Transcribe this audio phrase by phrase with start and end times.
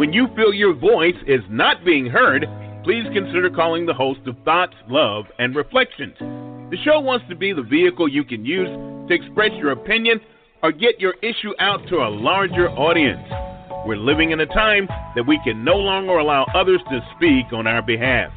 [0.00, 2.46] When you feel your voice is not being heard,
[2.84, 6.14] please consider calling the host of Thoughts, Love, and Reflections.
[6.70, 8.70] The show wants to be the vehicle you can use
[9.08, 10.18] to express your opinion
[10.62, 13.20] or get your issue out to a larger audience.
[13.86, 17.66] We're living in a time that we can no longer allow others to speak on
[17.66, 18.32] our behalf.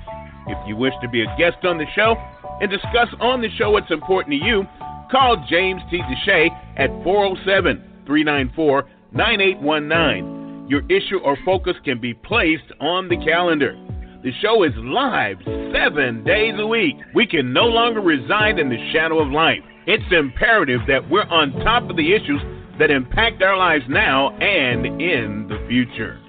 [0.48, 2.18] If you wish to be a guest on the show
[2.59, 4.66] and discuss on the show what's important to you,
[5.09, 6.02] call James T.
[6.02, 10.43] DeShay at 407 394 9819.
[10.68, 13.78] Your issue or focus can be placed on the calendar.
[14.24, 15.38] The show is live
[15.74, 16.96] seven days a week.
[17.14, 19.60] We can no longer reside in the shadow of life.
[19.86, 22.39] It's imperative that we're on top of the issues
[22.79, 26.22] that impact our lives now and in the future.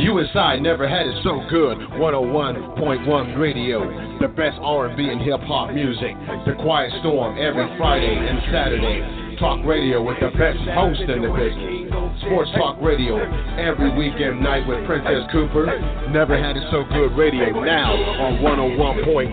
[0.00, 1.76] USI never had it so good.
[2.00, 3.84] 101.1 Radio,
[4.18, 6.16] the best R&B and hip hop music.
[6.46, 9.19] The Quiet Storm every Friday and Saturday.
[9.40, 11.88] Talk Radio with the best host in the business.
[12.20, 13.16] Sports Talk Radio
[13.56, 15.64] every weekend night with Princess Cooper.
[16.12, 19.32] Never had it so good radio now on 101.1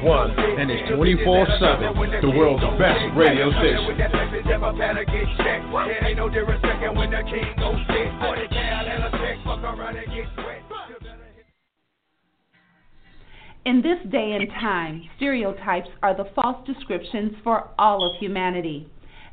[0.60, 2.22] and it's 24/7.
[2.22, 4.00] The world's best radio station.
[13.66, 18.88] In this day and time, stereotypes are the false descriptions for all of humanity.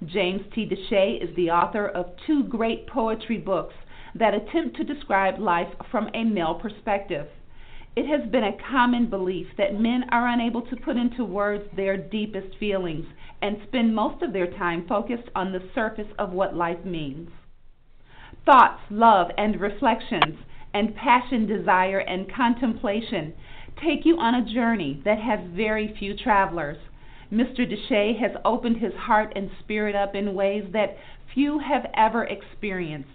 [0.05, 0.67] James T.
[0.67, 3.75] DeShay is the author of two great poetry books
[4.15, 7.29] that attempt to describe life from a male perspective.
[7.97, 11.97] It has been a common belief that men are unable to put into words their
[11.97, 13.07] deepest feelings
[13.41, 17.31] and spend most of their time focused on the surface of what life means.
[18.45, 20.39] Thoughts, love, and reflections,
[20.73, 23.33] and passion, desire, and contemplation
[23.83, 26.79] take you on a journey that has very few travelers.
[27.33, 27.61] Mr.
[27.61, 30.97] DeShay has opened his heart and spirit up in ways that
[31.33, 33.09] few have ever experienced.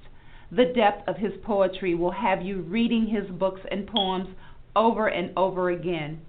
[0.52, 4.30] The depth of his poetry will have you reading his books and poems
[4.76, 6.22] over and over again.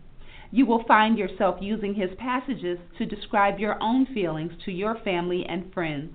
[0.50, 5.46] You will find yourself using his passages to describe your own feelings to your family
[5.46, 6.12] and friends.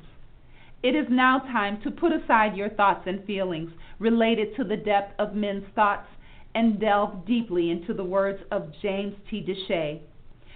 [0.84, 5.20] It is now time to put aside your thoughts and feelings related to the depth
[5.20, 6.08] of men's thoughts
[6.54, 9.42] and delve deeply into the words of James T.
[9.42, 10.02] DeShay.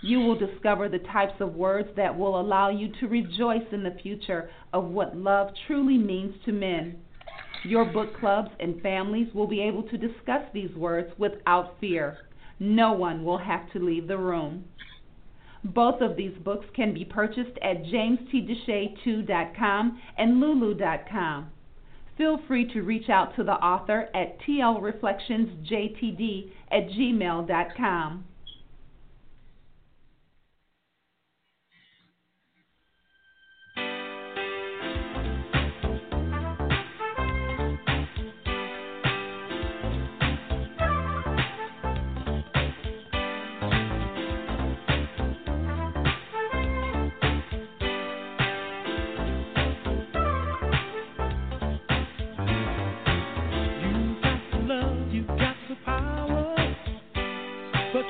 [0.00, 3.96] You will discover the types of words that will allow you to rejoice in the
[4.02, 7.00] future of what love truly means to men.
[7.64, 12.18] Your book clubs and families will be able to discuss these words without fear.
[12.60, 14.66] No one will have to leave the room.
[15.64, 21.50] Both of these books can be purchased at jamestdeshay2.com and lulu.com.
[22.16, 28.24] Feel free to reach out to the author at tlreflectionsjtd at gmail.com.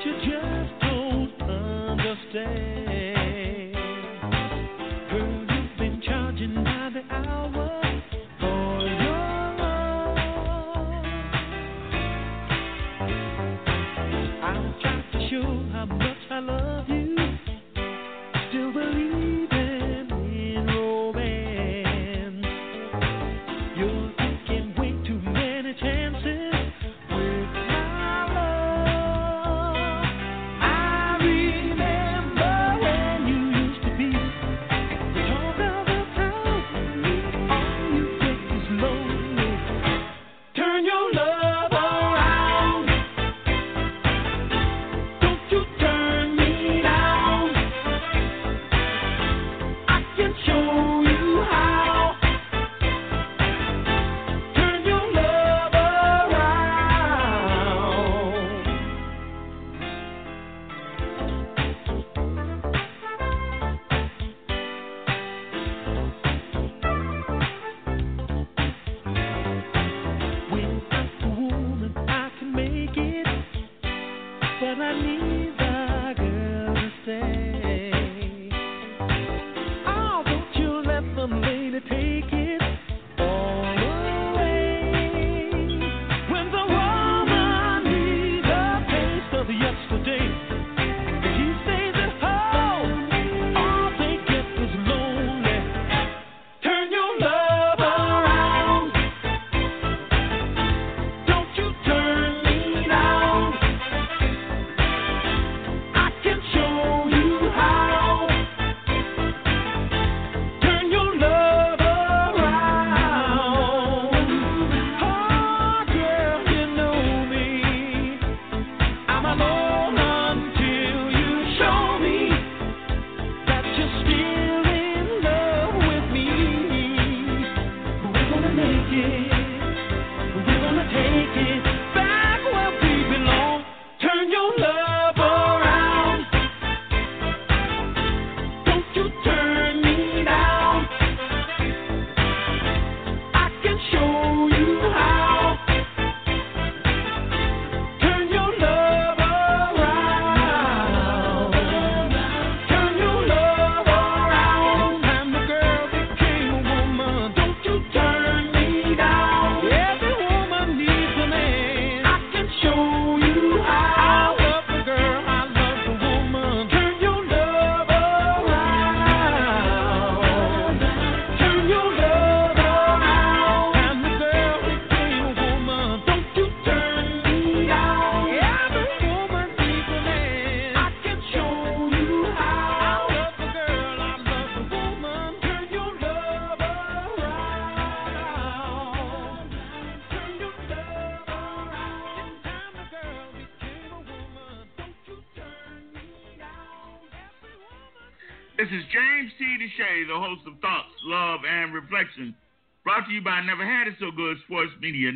[0.09, 2.98] you just don't understand.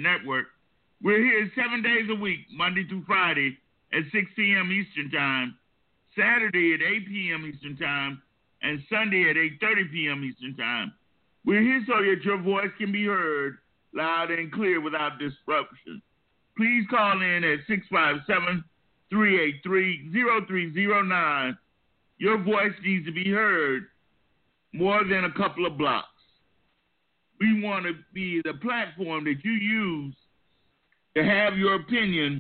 [0.04, 0.48] Network.
[1.02, 3.58] We're here seven days a week, Monday through Friday
[3.92, 4.72] at 6 p.m.
[4.72, 5.58] Eastern Time,
[6.16, 7.52] Saturday at 8 p.m.
[7.52, 8.22] Eastern Time,
[8.62, 10.24] and Sunday at 8.30 p.m.
[10.24, 10.94] Eastern Time.
[11.46, 13.58] We're here so that your voice can be heard
[13.94, 16.02] loud and clear without disruption.
[16.56, 18.64] Please call in at 657
[19.10, 21.58] 383 0309
[22.24, 23.84] your voice needs to be heard
[24.74, 26.08] more than a couple of blocks.
[27.44, 30.16] We want to be the platform that you use
[31.18, 32.40] to have your opinion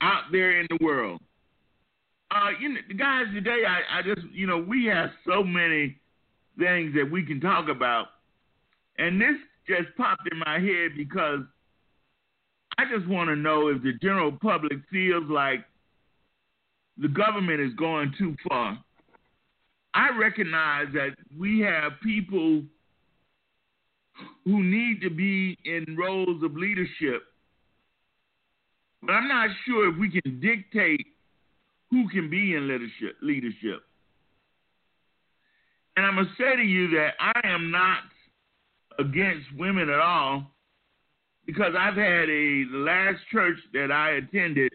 [0.00, 1.20] out there in the world.
[2.30, 5.98] Uh, you know, guys, today I, I just, you know, we have so many
[6.58, 8.06] things that we can talk about,
[8.96, 9.36] and this
[9.68, 11.40] just popped in my head because
[12.78, 15.66] I just want to know if the general public feels like
[16.96, 18.82] the government is going too far.
[19.94, 22.62] I recognize that we have people
[24.44, 27.22] who need to be in roles of leadership,
[29.02, 31.06] but I'm not sure if we can dictate
[31.90, 33.16] who can be in leadership.
[33.22, 33.82] Leadership,
[35.96, 38.02] and I'm gonna say to you that I am not
[38.98, 40.54] against women at all,
[41.46, 44.72] because I've had a the last church that I attended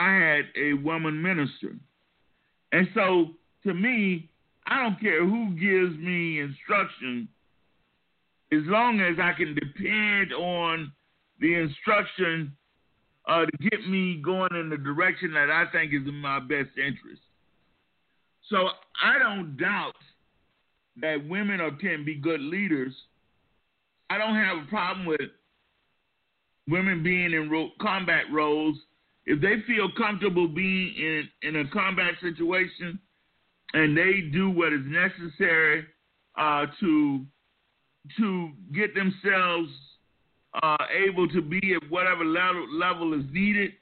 [0.00, 1.76] I had a woman minister.
[2.72, 4.28] And so to me,
[4.66, 7.28] I don't care who gives me instruction,
[8.52, 10.92] as long as I can depend on
[11.40, 12.56] the instruction
[13.28, 16.70] uh, to get me going in the direction that I think is in my best
[16.76, 17.22] interest.
[18.48, 18.68] So
[19.02, 19.94] I don't doubt
[21.00, 22.92] that women are, can be good leaders.
[24.10, 25.20] I don't have a problem with
[26.68, 28.76] women being in ro- combat roles
[29.26, 32.98] if they feel comfortable being in, in a combat situation
[33.72, 35.86] and they do what is necessary
[36.38, 37.24] uh, to
[38.18, 39.70] to get themselves
[40.62, 43.72] uh, able to be at whatever level, level is needed,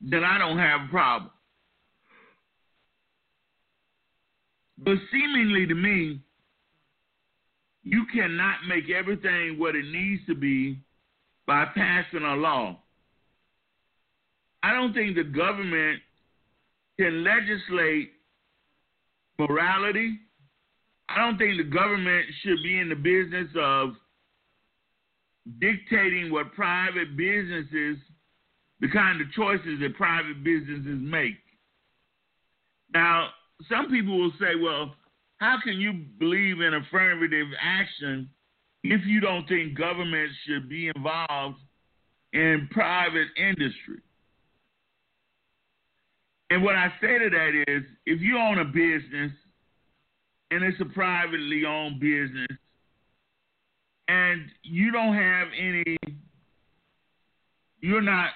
[0.00, 1.30] then I don't have a problem.
[4.78, 6.20] But seemingly to me,
[7.82, 10.78] you cannot make everything what it needs to be
[11.46, 12.78] by passing a law.
[14.62, 16.00] I don't think the government
[16.98, 18.12] can legislate
[19.40, 20.18] morality.
[21.08, 23.90] I don't think the government should be in the business of
[25.58, 27.96] dictating what private businesses,
[28.80, 31.36] the kind of choices that private businesses make.
[32.94, 33.30] Now,
[33.68, 34.94] some people will say, well,
[35.38, 38.28] how can you believe in affirmative action
[38.84, 41.58] if you don't think government should be involved
[42.32, 44.00] in private industry?
[46.50, 49.32] And what I say to that is if you own a business
[50.50, 52.48] and it's a privately owned business
[54.08, 55.96] and you don't have any
[57.80, 58.30] you're not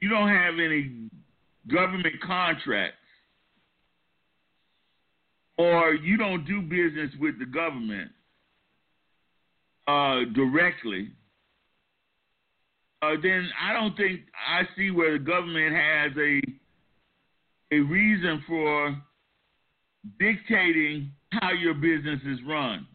[0.00, 1.08] you don't have any
[1.68, 2.96] government contracts
[5.58, 8.10] or you don't do business with the government
[9.86, 11.12] uh, directly
[13.02, 16.40] uh, then I don't think I see where the government has a
[17.74, 18.96] a reason for
[20.18, 22.86] dictating how your business is run.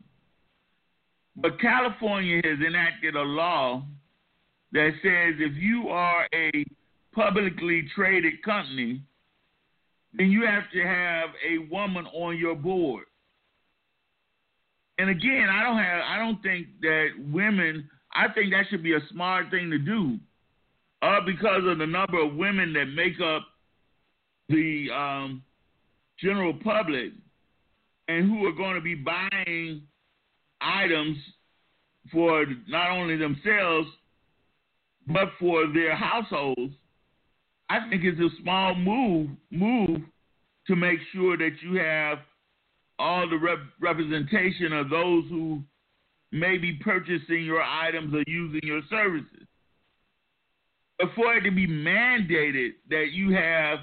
[1.36, 3.84] But California has enacted a law
[4.72, 6.66] that says if you are a
[7.14, 9.02] publicly traded company,
[10.14, 13.06] then you have to have a woman on your board.
[15.00, 18.94] And again, I don't have I don't think that women I think that should be
[18.94, 20.18] a smart thing to do,
[21.04, 23.44] uh, because of the number of women that make up
[24.50, 25.44] the um,
[26.20, 27.12] general public
[28.08, 29.84] and who are going to be buying
[30.62, 31.18] items
[32.12, 33.88] for not only themselves
[35.08, 36.74] but for their households.
[37.70, 40.02] I think it's a small move move
[40.68, 42.20] to make sure that you have
[43.00, 45.62] all the rep- representation of those who
[46.32, 49.48] may be purchasing your items or using your services.
[51.00, 53.80] But for it to be mandated that you have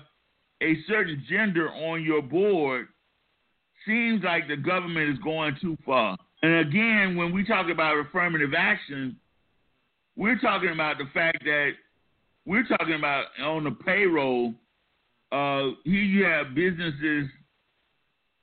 [0.62, 2.88] a certain gender on your board
[3.86, 6.16] seems like the government is going too far.
[6.42, 9.16] And again, when we talk about affirmative action,
[10.16, 11.72] we're talking about the fact that
[12.46, 14.54] we're talking about on the payroll.
[15.32, 17.28] Uh, here you have businesses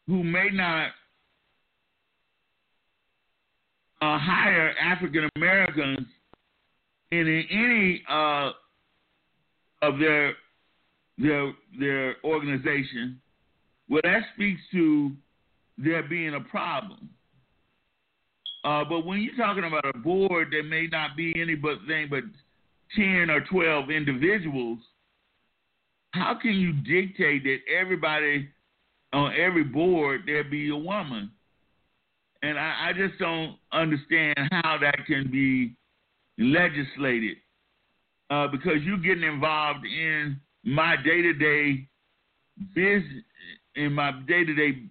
[0.08, 0.92] who may not
[4.02, 6.08] uh, hire African Americans
[7.12, 8.52] in any uh,
[9.82, 10.34] of their
[11.18, 13.22] their their organization,
[13.90, 15.12] well, that speaks to
[15.78, 17.10] there being a problem.
[18.64, 22.08] Uh, but when you're talking about a board that may not be any but anything
[22.10, 22.24] but
[22.96, 24.78] 10 or 12 individuals,
[26.12, 28.50] how can you dictate that everybody
[29.14, 31.32] on every board there be a woman?
[32.44, 35.76] And I, I just don't understand how that can be
[36.38, 37.38] legislated
[38.30, 41.88] uh, because you're getting involved in my day to day
[42.74, 43.24] business,
[43.76, 44.84] in my day to day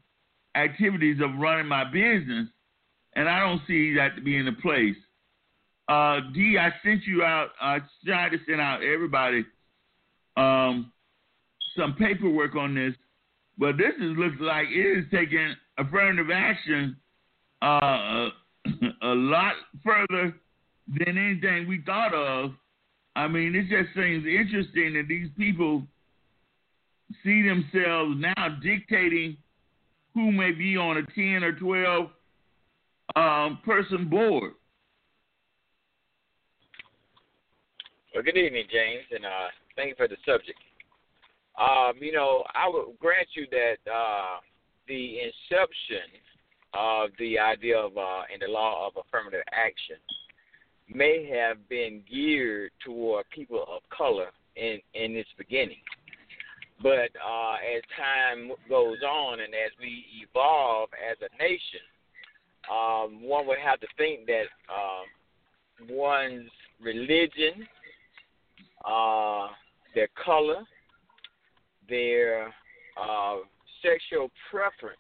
[0.55, 2.49] activities of running my business,
[3.15, 4.97] and I don't see that to be in the place.
[5.89, 7.49] Uh, D, I sent you out.
[7.61, 9.45] I tried to send out everybody
[10.37, 10.93] um,
[11.77, 12.95] some paperwork on this,
[13.59, 16.97] but this is looks like it is taking affirmative action
[17.63, 18.29] uh,
[19.03, 20.35] a lot further
[20.89, 22.53] than anything we thought of.
[23.17, 25.83] I mean, it just seems interesting that these people
[27.25, 29.37] see themselves now dictating
[30.15, 32.07] who may be on a 10 or 12
[33.17, 34.53] um, person board.
[38.15, 40.59] Well, good evening, James, and uh, thank you for the subject.
[41.59, 44.39] Um, you know, I would grant you that uh,
[44.89, 46.21] the inception
[46.75, 49.97] of the idea of uh, in the law of affirmative action
[50.89, 55.83] may have been geared toward people of color in in its beginning.
[56.83, 61.85] But uh, as time goes on and as we evolve as a nation,
[62.71, 66.51] um, one would have to think that uh, one's
[66.83, 67.67] religion,
[68.87, 69.49] uh,
[69.95, 70.63] their color,
[71.89, 72.47] their
[72.99, 73.37] uh,
[73.83, 74.97] sexual preference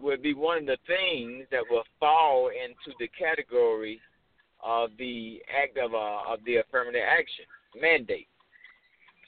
[0.00, 4.00] would be one of the things that will fall into the category
[4.62, 7.44] of the act of uh, of the affirmative action
[7.80, 8.28] mandate.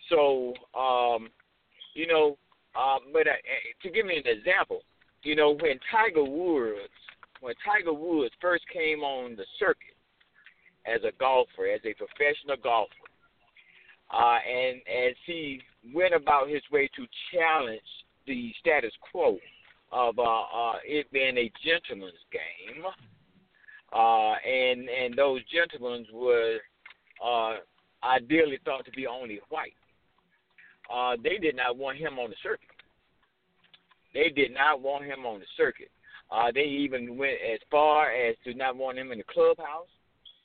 [0.09, 1.29] So, um,
[1.95, 2.37] you know,
[2.77, 3.33] uh, but uh,
[3.83, 4.83] to give me an example,
[5.23, 6.93] you know, when Tiger Woods,
[7.41, 9.97] when Tiger Woods first came on the circuit
[10.87, 12.93] as a golfer, as a professional golfer,
[14.13, 15.61] uh, and as he
[15.95, 17.81] went about his way to challenge
[18.27, 19.39] the status quo
[19.93, 22.85] of uh, uh, it being a gentleman's game,
[23.93, 26.59] uh, and and those gentlemen were
[27.25, 27.57] uh,
[28.03, 29.75] ideally thought to be only white.
[30.93, 32.69] Uh, they did not want him on the circuit.
[34.15, 35.91] They did not want him on the circuit.
[36.31, 39.89] Uh, they even went as far as to not want him in the clubhouse,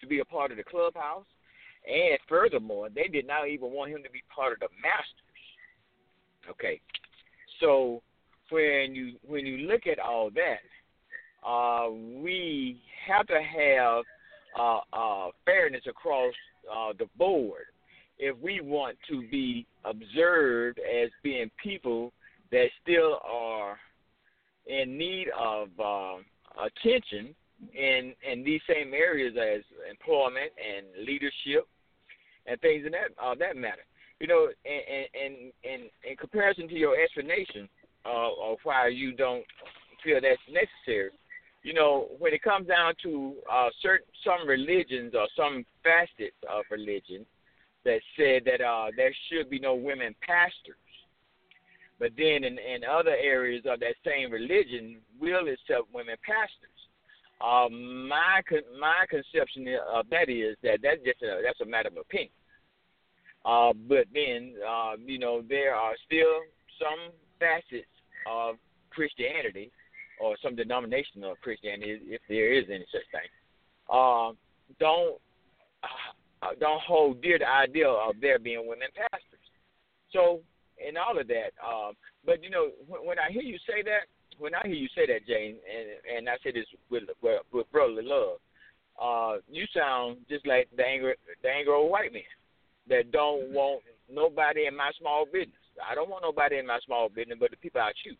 [0.01, 1.25] to be a part of the clubhouse,
[1.87, 5.23] and furthermore, they did not even want him to be part of the Masters.
[6.49, 6.79] Okay,
[7.59, 8.01] so
[8.49, 14.03] when you when you look at all that, uh, we have to have
[14.59, 16.33] uh, uh, fairness across
[16.71, 17.65] uh, the board
[18.19, 22.11] if we want to be observed as being people
[22.51, 23.77] that still are
[24.65, 26.15] in need of uh,
[26.65, 27.35] attention
[27.73, 31.67] in in these same areas as employment and leadership
[32.45, 33.83] and things in that uh, that matter.
[34.19, 37.69] You know, and in in in comparison to your explanation
[38.05, 39.45] uh, of why you don't
[40.03, 41.11] feel that's necessary,
[41.63, 46.63] you know, when it comes down to uh, certain some religions or some facets of
[46.71, 47.25] religion
[47.83, 50.75] that said that uh, there should be no women pastors,
[51.99, 56.77] but then in, in other areas of that same religion will accept women pastors.
[57.39, 58.41] Uh, my
[58.79, 62.31] my conception of that is that that's just a, that's a matter of opinion.
[63.45, 66.41] Uh, but then uh, you know there are still
[66.79, 67.87] some facets
[68.29, 68.55] of
[68.89, 69.71] Christianity
[70.19, 73.29] or some denomination of Christianity, if there is any such thing,
[73.89, 74.31] uh,
[74.79, 75.19] don't
[76.41, 79.39] uh, don't hold dear the idea of there being women pastors.
[80.11, 80.41] So,
[80.77, 81.91] in all of that, uh,
[82.25, 85.07] but you know, when, when I hear you say that, when I hear you say
[85.07, 88.37] that, Jane, and and I say this with with, with brotherly love,
[89.01, 92.23] uh, you sound just like the angry the angry old white man
[92.89, 95.56] that don't want nobody in my small business.
[95.85, 98.17] I don't want nobody in my small business, but the people I choose.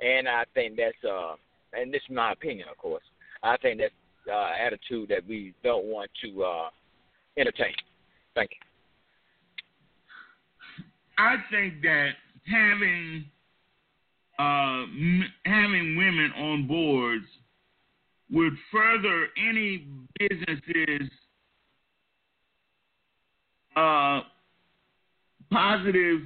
[0.00, 1.34] And I think that's uh,
[1.72, 3.04] and this is my opinion, of course.
[3.42, 3.92] I think that's
[4.30, 6.68] uh, attitude that we don't want to uh,
[7.36, 7.74] entertain.
[8.34, 8.58] Thank you.
[11.18, 12.10] I think that
[12.46, 13.24] having
[14.38, 17.24] uh, m- having women on boards
[18.30, 19.86] would further any
[20.18, 21.10] businesses
[23.76, 24.20] uh,
[25.50, 26.20] positive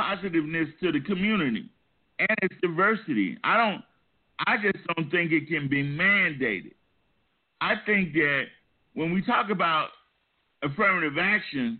[0.00, 1.68] positiveness to the community
[2.18, 3.38] and its diversity.
[3.44, 3.82] I don't.
[4.46, 6.72] I just don't think it can be mandated.
[7.60, 8.44] I think that
[8.94, 9.88] when we talk about
[10.62, 11.78] affirmative action,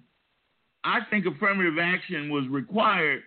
[0.84, 3.22] I think affirmative action was required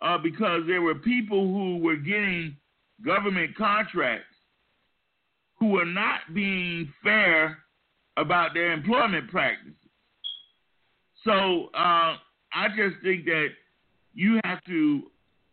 [0.00, 2.56] uh, because there were people who were getting
[3.04, 4.26] government contracts
[5.58, 7.58] who were not being fair
[8.16, 9.74] about their employment practices.
[11.24, 12.16] So uh,
[12.54, 13.48] I just think that
[14.14, 15.02] you have to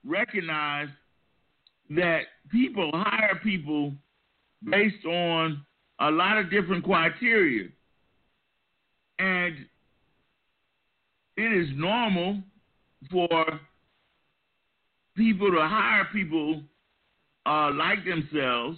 [0.05, 0.89] recognize
[1.91, 3.93] that people hire people
[4.63, 5.65] based on
[5.99, 7.67] a lot of different criteria.
[9.17, 9.55] And
[11.35, 12.41] it is normal
[13.11, 13.59] for
[15.15, 16.61] people to hire people
[17.45, 18.77] uh, like themselves.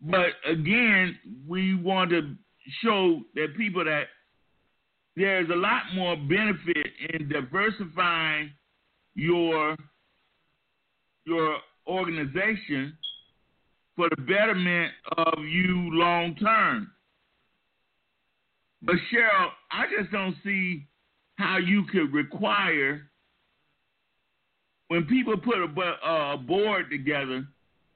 [0.00, 2.34] But again, we want to
[2.82, 4.04] show that people that
[5.16, 8.50] there's a lot more benefit in diversifying
[9.14, 9.76] your
[11.24, 12.96] your organization
[13.96, 16.90] for the betterment of you long term.
[18.82, 20.86] But Cheryl, I just don't see
[21.36, 23.02] how you could require
[24.92, 27.46] when people put a, a board together,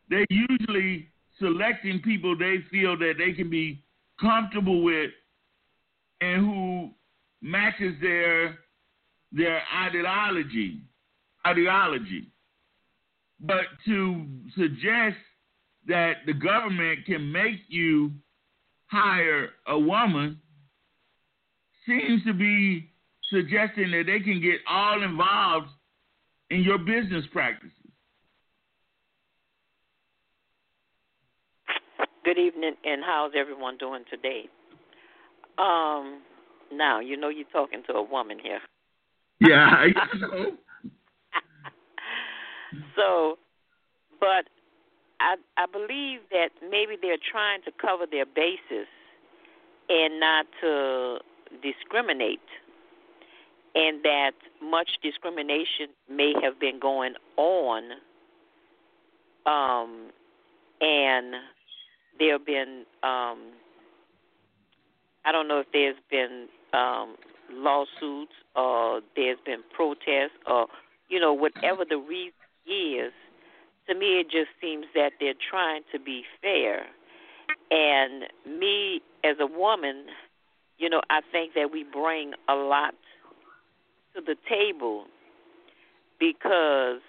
[0.08, 3.82] they're usually selecting people they feel that they can be
[4.18, 5.10] comfortable with
[6.22, 6.90] and who
[7.42, 8.58] matches their
[9.30, 10.80] their ideology
[11.46, 12.28] ideology.
[13.40, 15.16] But to suggest
[15.86, 18.12] that the government can make you
[18.86, 20.40] hire a woman
[21.86, 22.90] seems to be
[23.30, 25.68] suggesting that they can get all involved
[26.50, 27.72] in your business practices.
[32.24, 34.48] Good evening, and how's everyone doing today?
[35.58, 36.22] Um,
[36.72, 38.58] now you know you're talking to a woman here.
[39.40, 39.86] Yeah.
[42.94, 43.38] so,
[44.20, 44.46] but
[45.20, 48.88] I I believe that maybe they're trying to cover their bases
[49.88, 51.18] and not to
[51.62, 52.40] discriminate
[53.74, 57.82] and that much discrimination may have been going on
[59.46, 60.10] um
[60.80, 61.34] and
[62.18, 63.52] there have been um
[65.24, 67.16] I don't know if there's been um
[67.52, 70.66] lawsuits or there's been protests or
[71.08, 72.32] you know whatever the reason
[72.70, 73.12] is
[73.88, 76.86] to me it just seems that they're trying to be fair.
[77.70, 80.06] And me as a woman
[80.78, 82.94] you know I think that we bring a lot
[84.14, 85.04] to the table
[86.18, 87.00] because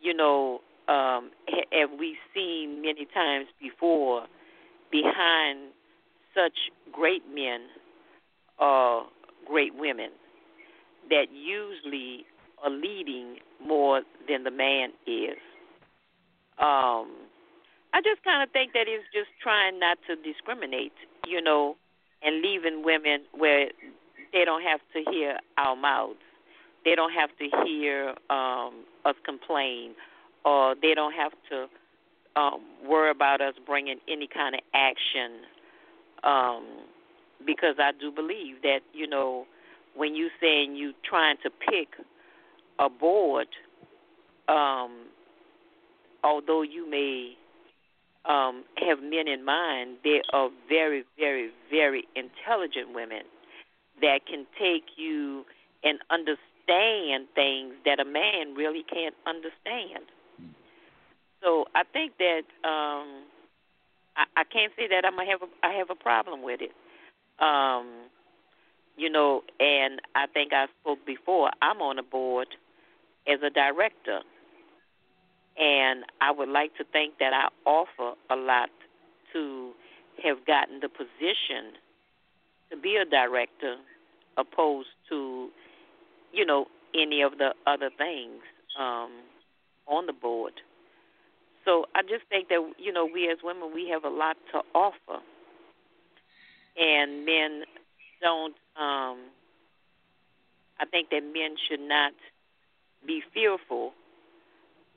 [0.00, 1.30] you know um
[1.72, 4.26] have we seen many times before
[4.90, 5.70] behind
[6.34, 7.60] such great men
[8.58, 9.06] are
[9.46, 10.10] great women
[11.10, 12.24] that usually
[12.64, 15.38] are leading more than the man is.
[16.58, 17.10] Um,
[17.92, 20.92] I just kind of think that he's just trying not to discriminate,
[21.26, 21.76] you know,
[22.22, 23.68] and leaving women where
[24.32, 26.18] they don't have to hear our mouths.
[26.84, 29.94] They don't have to hear um, us complain,
[30.44, 31.68] or they don't have to
[32.40, 35.46] um, worry about us bringing any kind of action.
[36.24, 36.64] Um,
[37.46, 39.46] because I do believe that you know
[39.94, 41.88] when you saying you trying to pick
[42.78, 43.48] a board,
[44.48, 45.06] um,
[46.22, 47.36] although you may
[48.24, 53.22] um, have men in mind, they are very, very, very intelligent women
[54.00, 55.44] that can take you
[55.82, 60.04] and understand things that a man really can't understand.
[61.42, 63.24] So I think that um
[64.16, 66.72] I, I can't say that I'm gonna have a I have a problem with it.
[67.38, 68.08] Um
[68.96, 72.46] you know, and I think I spoke before, I'm on a board
[73.26, 74.20] as a director.
[75.56, 78.70] And I would like to think that I offer a lot
[79.32, 79.72] to
[80.22, 81.74] have gotten the position
[82.70, 83.76] to be a director
[84.36, 85.48] opposed to
[86.32, 88.42] you know any of the other things
[88.78, 89.10] um
[89.86, 90.52] on the board
[91.64, 94.60] so i just think that you know we as women we have a lot to
[94.74, 95.22] offer
[96.76, 97.62] and men
[98.20, 99.18] don't um
[100.80, 102.12] i think that men should not
[103.06, 103.92] be fearful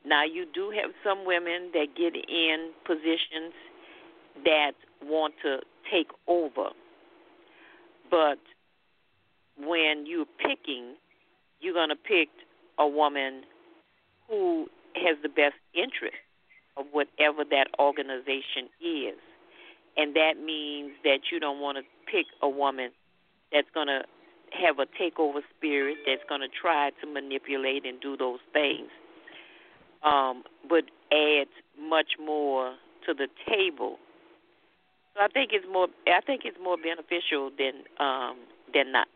[0.05, 3.53] now you do have some women that get in positions
[4.45, 5.59] that want to
[5.91, 6.69] take over
[8.09, 8.39] but
[9.59, 10.95] when you're picking,
[11.59, 12.29] you're going to pick
[12.77, 13.43] a woman
[14.29, 16.17] who has the best interest
[16.75, 19.17] of whatever that organization is.
[19.95, 22.91] And that means that you don't want to pick a woman
[23.51, 24.03] that's going to
[24.51, 28.89] have a takeover spirit, that's going to try to manipulate and do those things,
[30.03, 31.47] um, but add
[31.79, 33.97] much more to the table
[35.17, 35.87] so I think it's more.
[36.05, 38.37] I think it's more beneficial than um,
[38.73, 39.07] than not.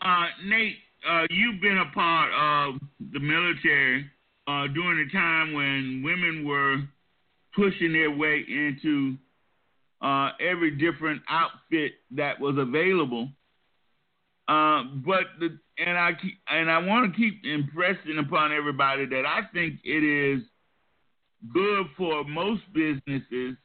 [0.00, 0.76] uh, Nate,
[1.08, 2.80] uh, you've been a part of
[3.12, 4.10] the military
[4.46, 6.78] uh, during a time when women were
[7.54, 9.16] pushing their way into
[10.02, 13.28] uh, every different outfit that was available.
[14.48, 19.24] Uh, but the and I keep, and I want to keep impressing upon everybody that
[19.26, 20.42] I think it is
[21.52, 23.56] good for most businesses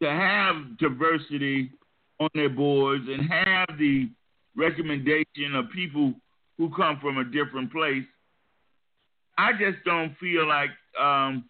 [0.00, 1.70] to have diversity
[2.18, 4.08] on their boards and have the
[4.56, 6.14] recommendation of people
[6.56, 8.04] who come from a different place.
[9.36, 11.44] I just don't feel like um,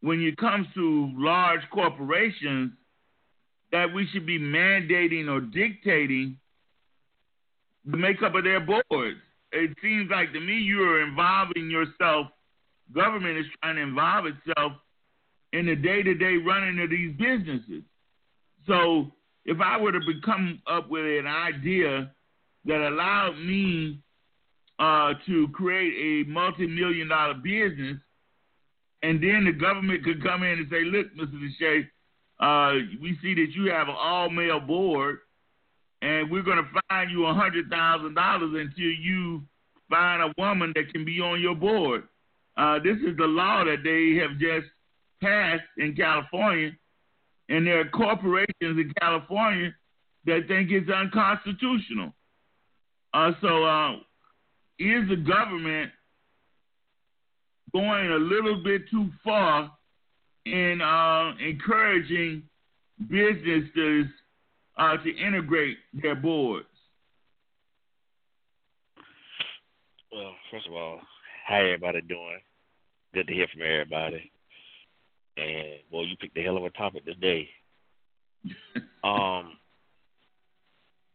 [0.00, 2.72] when it comes to large corporations
[3.72, 6.36] that we should be mandating or dictating
[7.84, 9.18] the makeup of their boards.
[9.50, 12.28] It seems like to me you are involving yourself.
[12.94, 14.72] Government is trying to involve itself
[15.52, 17.82] in the day to day running of these businesses.
[18.66, 19.10] So
[19.44, 22.10] if I were to come up with an idea
[22.64, 24.00] that allowed me
[24.78, 27.98] uh, to create a multi million dollar business,
[29.02, 31.34] and then the government could come in and say, look, Mr.
[31.34, 31.88] DeShay,
[32.42, 35.18] uh, we see that you have an all male board,
[36.02, 39.42] and we're going to fine you a $100,000 until you
[39.88, 42.02] find a woman that can be on your board.
[42.56, 44.66] Uh, this is the law that they have just
[45.22, 46.72] passed in California,
[47.48, 49.72] and there are corporations in California
[50.26, 52.12] that think it's unconstitutional.
[53.14, 53.92] Uh, so, uh,
[54.80, 55.92] is the government
[57.72, 59.70] going a little bit too far
[60.44, 62.42] in uh, encouraging
[63.08, 64.06] businesses
[64.76, 66.66] uh, to integrate their boards?
[70.12, 71.00] Well, first of all,
[71.46, 72.40] how everybody doing?
[73.14, 74.30] Good to hear from everybody.
[75.36, 77.48] And well, you picked a hell of a topic today.
[79.04, 79.56] um.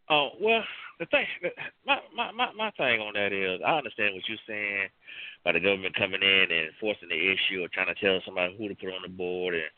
[0.09, 0.63] Oh well,
[0.99, 1.25] the thing,
[1.85, 4.87] my, my my my thing on that is, I understand what you're saying
[5.41, 8.69] about the government coming in and forcing the issue or trying to tell somebody who
[8.69, 9.69] to put on the board and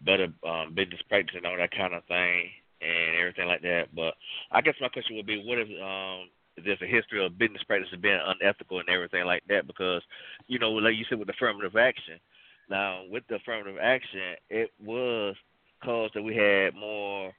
[0.00, 3.94] better um, business practice and all that kind of thing and everything like that.
[3.94, 4.14] But
[4.52, 6.30] I guess my question would be, what if um,
[6.62, 9.66] there's a history of business practices being unethical and everything like that?
[9.66, 10.02] Because
[10.46, 12.20] you know, like you said with affirmative action.
[12.70, 15.34] Now, with the affirmative action, it was
[15.84, 17.34] caused that we had more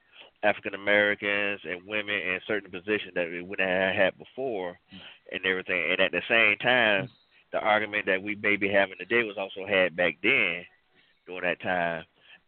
[0.46, 4.78] African Americans and women in certain positions that we wouldn't have had before,
[5.32, 5.92] and everything.
[5.92, 7.10] And at the same time,
[7.52, 10.66] the argument that we may be having today was also had back then
[11.26, 12.04] during that time.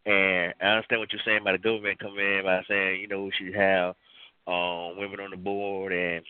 [0.06, 3.24] And I understand what you're saying about the government coming in by saying, you know,
[3.24, 3.94] we should have
[4.46, 6.24] um, women on the board and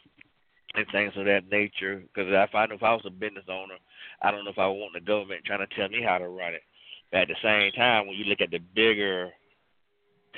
[0.74, 2.02] and things of that nature.
[2.02, 3.76] Because if I know if I was a business owner,
[4.22, 6.54] I don't know if I want the government trying to tell me how to run
[6.54, 6.62] it.
[7.10, 9.30] But at the same time, when you look at the bigger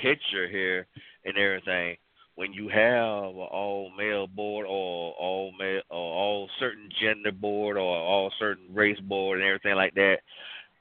[0.02, 0.86] picture here
[1.24, 1.96] and everything,
[2.36, 7.76] when you have an all male board or all male or all certain gender board
[7.76, 10.18] or all certain race board and everything like that,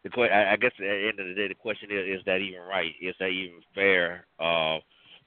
[0.04, 2.38] the I, I guess at the end of the day, the question is: Is that
[2.38, 2.94] even right?
[3.02, 4.26] Is that even fair?
[4.40, 4.78] Uh,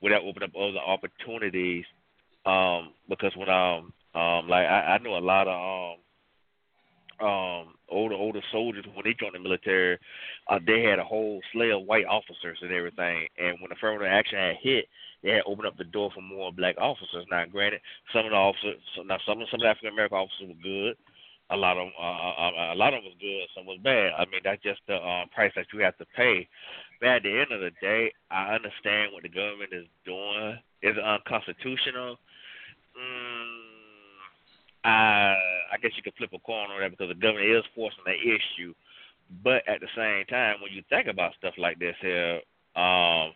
[0.00, 1.84] would that open up other opportunities?
[2.46, 5.54] Um, because when um um like I, I know a lot of
[5.94, 6.01] um
[7.22, 9.98] um older older soldiers when they joined the military,
[10.48, 13.26] uh, they had a whole slew of white officers and everything.
[13.38, 14.86] And when affirmative action had hit,
[15.22, 17.26] they had opened up the door for more black officers.
[17.30, 17.80] Now, granted,
[18.12, 20.96] some of the officers, now some some of the African American officers were good.
[21.50, 24.12] A lot of uh, uh, uh, a lot of them was good, some was bad.
[24.16, 26.48] I mean, that's just the um, price that you have to pay.
[27.00, 30.96] But at the end of the day, I understand what the government is doing is
[30.96, 32.16] unconstitutional.
[32.96, 33.72] Mm,
[34.84, 35.36] I
[35.72, 38.20] I guess you could flip a coin on that because the government is forcing that
[38.20, 38.74] issue.
[39.42, 42.40] But at the same time, when you think about stuff like this here,
[42.76, 43.32] um,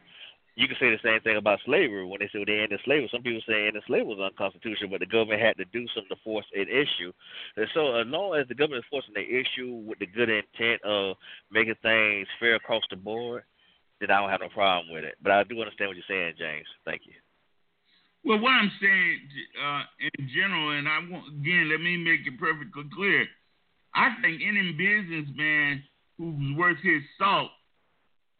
[0.56, 2.04] you can say the same thing about slavery.
[2.04, 5.06] When they say they ended slavery, some people say ended slavery was unconstitutional, but the
[5.06, 7.12] government had to do something to force an issue.
[7.56, 10.82] And so, as long as the government is forcing the issue with the good intent
[10.82, 11.16] of
[11.52, 13.44] making things fair across the board,
[14.00, 15.16] then I don't have no problem with it.
[15.22, 16.68] But I do understand what you're saying, James.
[16.84, 17.12] Thank you.
[18.26, 19.20] Well, what I'm saying
[19.64, 19.82] uh,
[20.18, 23.24] in general, and I want again, let me make it perfectly clear.
[23.94, 25.84] I think any businessman
[26.18, 27.50] who's worth his salt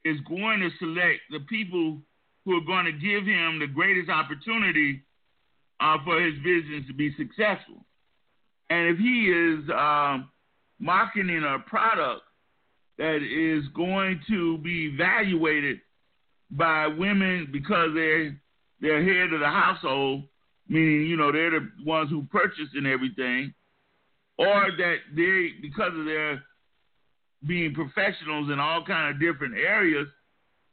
[0.05, 1.99] is going to select the people
[2.45, 5.05] who are going to give him the greatest opportunity
[5.79, 7.85] uh, for his business to be successful.
[8.71, 10.19] And if he is uh,
[10.81, 12.23] marketing a product
[12.99, 15.79] that is going to be evaluated
[16.51, 18.37] by women because they're
[18.81, 20.25] they're head of the household,
[20.69, 23.55] meaning you know they're the ones who purchase and everything,
[24.39, 26.43] or that they because of their
[27.47, 30.09] being professionals in all kind of different areas,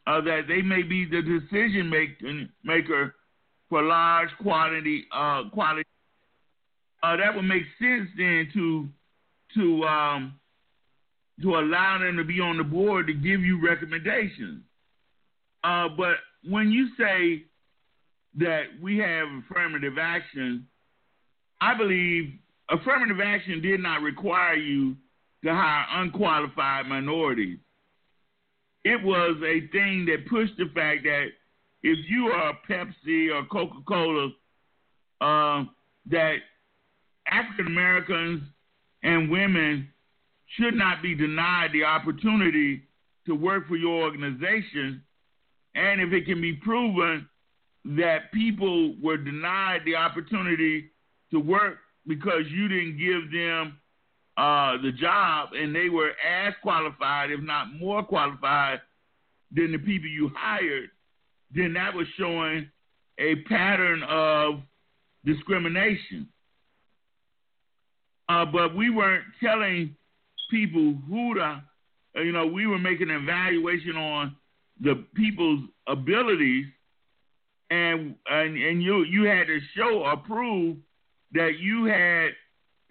[0.08, 2.22] uh, that they may be the decision make,
[2.64, 3.16] maker
[3.70, 5.88] for large quantity uh, quality
[7.04, 8.88] uh, that would make sense then to
[9.56, 10.40] to um,
[11.42, 14.64] to allow them to be on the board to give you recommendations.
[15.64, 16.16] Uh, but
[16.50, 17.44] when you say
[18.36, 20.68] that we have affirmative action,
[21.62, 22.34] I believe
[22.70, 24.96] affirmative action did not require you
[25.44, 27.60] to hire unqualified minorities.
[28.84, 31.28] It was a thing that pushed the fact that
[31.84, 34.30] if you are Pepsi or Coca Cola,
[35.22, 35.64] uh,
[36.10, 36.36] that
[37.28, 38.42] African Americans
[39.04, 39.90] and women
[40.58, 42.84] should not be denied the opportunity
[43.26, 45.02] to work for your organization.
[45.76, 47.28] And if it can be proven
[47.86, 50.90] that people were denied the opportunity
[51.32, 53.78] to work because you didn't give them
[54.38, 58.80] uh, the job and they were as qualified, if not more qualified,
[59.52, 60.90] than the people you hired,
[61.54, 62.70] then that was showing
[63.20, 64.62] a pattern of
[65.26, 66.28] discrimination.
[68.30, 69.96] Uh, but we weren't telling
[70.50, 71.62] people who to,
[72.16, 74.36] you know, we were making an evaluation on
[74.82, 76.66] the people's abilities,
[77.74, 80.78] and and and you you had to show or prove
[81.34, 82.30] that you had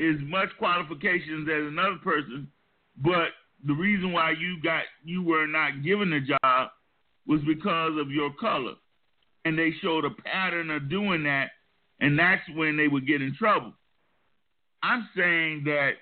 [0.00, 2.48] as much qualifications as another person,
[2.96, 3.28] but
[3.64, 6.70] the reason why you got you were not given the job
[7.26, 8.74] was because of your color,
[9.44, 11.50] and they showed a pattern of doing that,
[12.00, 13.72] and that's when they would get in trouble.
[14.82, 15.92] I'm saying that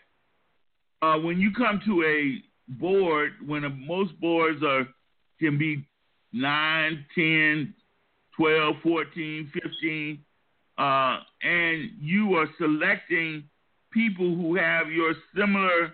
[1.02, 2.42] uh, when you come to a
[2.80, 4.86] board, when a, most boards are
[5.38, 5.86] can be
[6.32, 7.74] 9, 10,
[8.40, 10.18] 12, 14, 15,
[10.79, 13.44] uh, and you are selecting
[13.92, 15.92] people who have your similar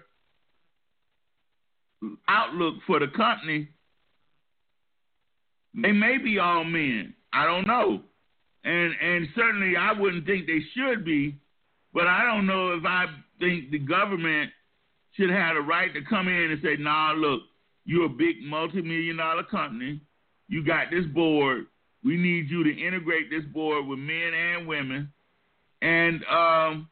[2.29, 3.67] outlook for the company,
[5.75, 7.15] they may be all men.
[7.33, 8.03] I don't know.
[8.63, 11.35] And and certainly I wouldn't think they should be,
[11.93, 13.07] but I don't know if I
[13.41, 14.53] think the government
[15.15, 17.41] should have the right to come in and say, nah, look,
[17.85, 20.01] you're a big multi-million dollar company.
[20.47, 21.67] You got this board.
[22.07, 25.13] We need you to integrate this board with men and women
[25.83, 26.89] and um,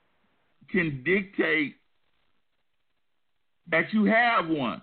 [0.73, 1.77] can dictate
[3.71, 4.83] that you have one.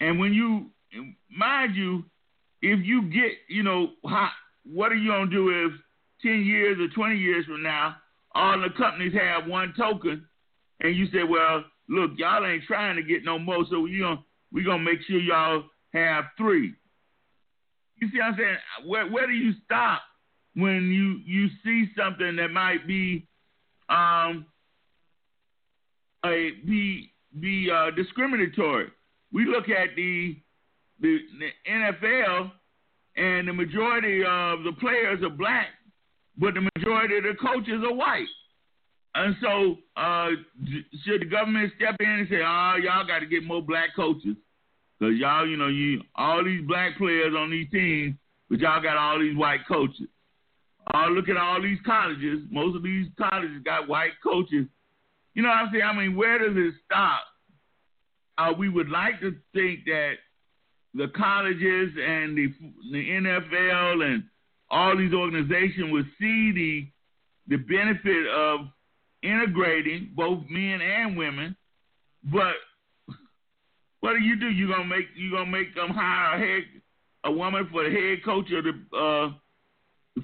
[0.00, 0.66] And when you,
[1.34, 2.04] mind you,
[2.60, 4.28] if you get, you know, how,
[4.70, 5.72] what are you going to do if
[6.20, 7.96] 10 years or 20 years from now,
[8.34, 10.26] all the companies have one token
[10.80, 14.22] and you say, well, look, y'all ain't trying to get no more, so we gonna
[14.52, 16.74] we gonna make sure y'all have three.
[17.96, 18.56] You see what I'm saying?
[18.86, 20.02] Where where do you stop
[20.54, 23.26] when you you see something that might be
[23.88, 24.46] um
[26.24, 28.88] a be be uh, discriminatory?
[29.32, 30.36] We look at the,
[31.00, 32.52] the the NFL
[33.16, 35.68] and the majority of the players are black,
[36.36, 38.26] but the majority of the coaches are white.
[39.16, 40.30] And so, uh,
[41.04, 44.36] should the government step in and say, "Oh, y'all got to get more black coaches,
[44.98, 48.14] because y'all, you know, you all these black players on these teams,
[48.48, 50.06] but y'all got all these white coaches.
[50.92, 52.40] Oh, look at all these colleges.
[52.50, 54.66] Most of these colleges got white coaches.
[55.34, 55.84] You know what I'm saying?
[55.84, 57.20] I mean, where does it stop?
[58.36, 60.14] Uh, we would like to think that
[60.94, 62.52] the colleges and the
[62.92, 64.24] the NFL and
[64.70, 66.86] all these organizations would see the
[67.48, 68.60] the benefit of
[69.22, 71.56] integrating both men and women.
[72.24, 72.54] But
[74.04, 74.50] what do you do?
[74.50, 76.64] You gonna make you gonna make them hire a head
[77.24, 79.30] a woman for the head coach of the uh,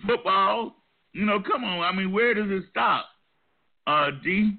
[0.06, 0.76] football?
[1.14, 1.80] You know, come on.
[1.80, 3.06] I mean, where does it stop?
[3.86, 4.58] Uh, D.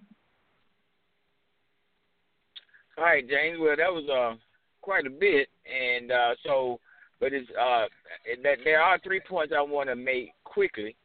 [2.97, 3.59] All right, James.
[3.61, 4.37] Well, that was uh
[4.81, 6.79] quite a bit, and uh, so,
[7.19, 7.85] but it's uh,
[8.41, 10.95] that there are three points I want to make quickly.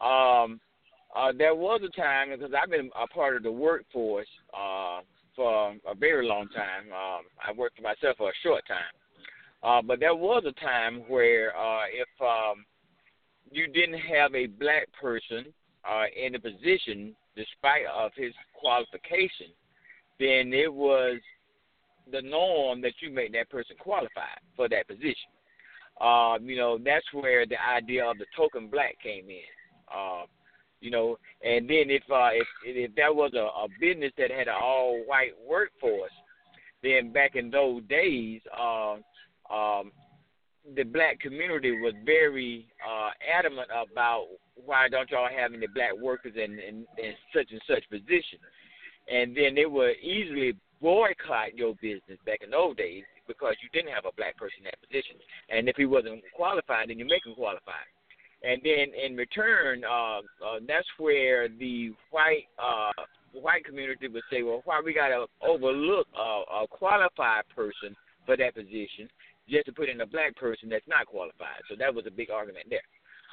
[0.00, 0.60] Um,
[1.16, 5.00] uh, there was a time because I've been a part of the workforce uh,
[5.36, 6.84] for a very long time.
[6.92, 8.94] Um, I worked for myself for a short time,
[9.62, 12.64] uh, but there was a time where uh, if um,
[13.50, 15.46] you didn't have a black person
[15.88, 19.48] uh, in the position, despite of his qualification,
[20.18, 21.18] then it was
[22.12, 25.30] the norm that you make that person qualified for that position.
[26.00, 29.50] Uh, you know, that's where the idea of the token black came in.
[29.94, 30.24] Uh,
[30.84, 31.16] you know.
[31.42, 35.02] And then if uh, if if that was a, a business that had an all
[35.06, 36.12] white workforce,
[36.82, 38.96] then back in those days, uh,
[39.52, 39.90] um,
[40.76, 44.26] the black community was very uh, adamant about
[44.64, 48.38] why don't y'all have any black workers in, in, in such and such position,
[49.10, 53.92] and then they would easily boycott your business back in those days because you didn't
[53.92, 55.16] have a black person in that position,
[55.48, 57.88] and if he wasn't qualified, then you make him qualified
[58.44, 62.92] and then in return, uh, uh, that's where the white uh,
[63.32, 68.36] white community would say, well, why we got to overlook a, a qualified person for
[68.36, 69.08] that position
[69.48, 71.62] just to put in a black person that's not qualified?
[71.68, 72.84] So that was a big argument there.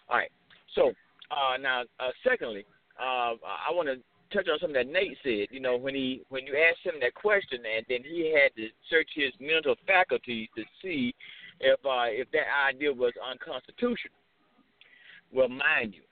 [0.09, 0.31] All right.
[0.75, 0.91] So
[1.29, 2.65] uh, now, uh, secondly,
[2.99, 3.95] uh, I want to
[4.35, 5.47] touch on something that Nate said.
[5.51, 8.69] You know, when he when you asked him that question, and then he had to
[8.89, 11.13] search his mental faculties to see
[11.59, 14.20] if uh, if that idea was unconstitutional.
[15.31, 16.03] Well, mind you,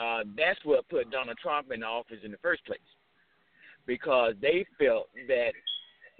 [0.00, 2.78] uh, that's what put Donald Trump in office in the first place,
[3.86, 5.52] because they felt that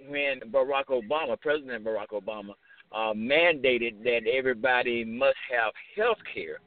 [0.07, 2.51] when Barack Obama, President Barack Obama,
[2.91, 6.59] uh, mandated that everybody must have health care,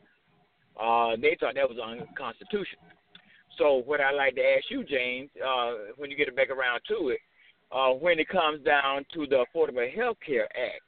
[0.81, 2.83] uh, they thought that was unconstitutional.
[3.59, 6.81] So, what I'd like to ask you, James, uh, when you get it back around
[6.89, 7.19] to it,
[7.71, 10.83] uh, when it comes down to the Affordable Health Care Act,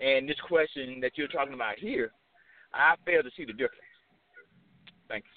[0.00, 2.12] and this question that you're talking about here,
[2.72, 3.83] I fail to see the difference.
[5.08, 5.28] Thanks.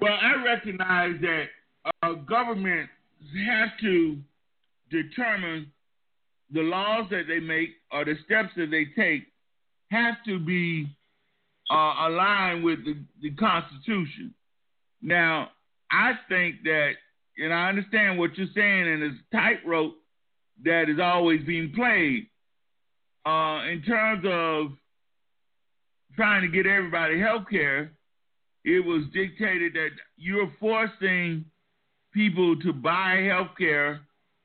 [0.00, 1.44] Well, I recognize that
[2.02, 2.88] uh, government
[3.46, 4.18] has to
[4.90, 5.72] determine
[6.52, 9.24] the laws that they make or the steps that they take
[9.90, 10.86] have to be
[11.70, 14.34] uh, aligned with the, the Constitution.
[15.02, 15.50] Now,
[15.90, 16.92] I think that,
[17.38, 19.94] and I understand what you're saying, and it's tightrope
[20.64, 22.28] that is always being played
[23.24, 24.72] uh, in terms of
[26.16, 27.92] trying to get everybody health care.
[28.64, 31.44] It was dictated that you're forcing
[32.12, 34.00] people to buy health care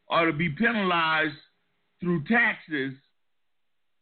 [0.08, 1.34] or to be penalized
[2.00, 2.94] through taxes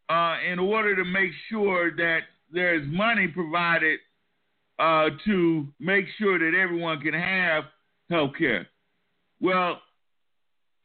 [0.10, 4.00] uh, in order to make sure that there's money provided
[4.80, 7.66] uh, to make sure that everyone can have
[8.10, 8.68] health care.
[9.40, 9.80] Well,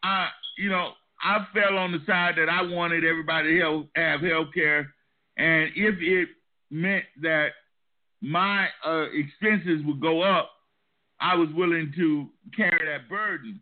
[0.03, 0.91] I, you know,
[1.23, 4.93] I fell on the side that I wanted everybody to have health care,
[5.39, 6.29] and if it
[6.71, 7.49] meant that
[8.21, 10.51] my uh, expenses would go up,
[11.21, 13.61] I was willing to carry that burden.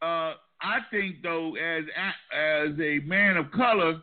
[0.00, 1.84] Uh, I think, though, as
[2.32, 4.00] as a man of color,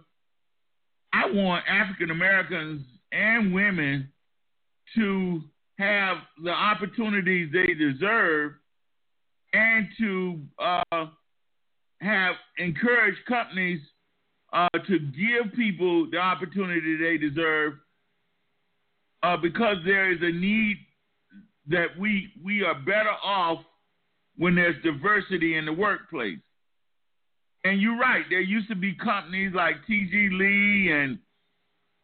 [1.14, 4.12] I want African Americans and women
[4.96, 5.42] to
[5.78, 8.54] have the opportunities they deserve
[9.54, 11.06] and to uh,
[12.02, 13.82] have encouraged companies
[14.56, 17.74] uh, to give people the opportunity they deserve
[19.22, 20.78] uh, because there is a need
[21.68, 23.60] that we we are better off
[24.38, 26.40] when there's diversity in the workplace.
[27.66, 28.24] And you're right.
[28.30, 30.30] There used to be companies like T.G.
[30.32, 31.18] Lee and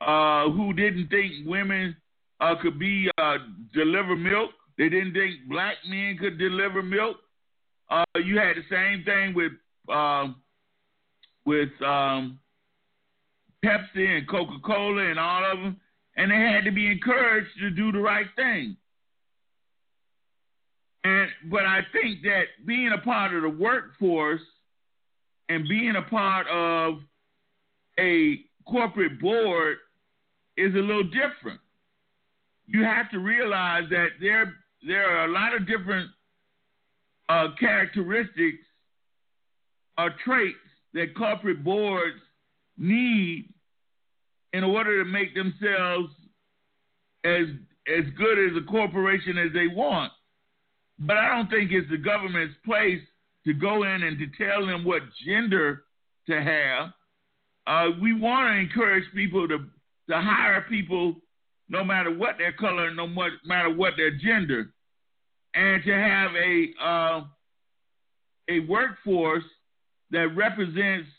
[0.02, 1.96] uh, who didn't think women
[2.42, 3.38] uh, could be uh,
[3.74, 4.50] deliver milk.
[4.78, 7.18] They didn't think black men could deliver milk.
[7.90, 9.52] Uh, you had the same thing with
[9.94, 10.41] um,
[11.46, 12.40] with um,
[13.64, 15.80] Pepsi and Coca Cola and all of them,
[16.18, 18.76] and they had to be encouraged to do the right thing.
[21.04, 24.42] And but I think that being a part of the workforce
[25.50, 27.00] and being a part of
[28.00, 29.78] a corporate board
[30.58, 31.60] is a little different.
[32.68, 34.54] You have to realize that there
[34.86, 36.10] there are a lot of different
[37.30, 38.64] uh, characteristics
[39.98, 40.58] or traits
[40.94, 42.18] that corporate boards
[42.78, 43.54] need
[44.54, 46.10] in order to make themselves
[47.24, 47.46] as
[47.88, 50.12] as good as a corporation as they want.
[51.00, 53.02] But I don't think it's the government's place
[53.46, 55.84] to go in and to tell them what gender
[56.28, 56.92] to have.
[57.66, 59.60] Uh, we want to encourage people to
[60.10, 61.16] to hire people
[61.70, 64.74] no matter what their color, no matter what their gender,
[65.54, 67.22] and to have a uh,
[68.50, 69.44] a workforce
[70.12, 71.10] that represents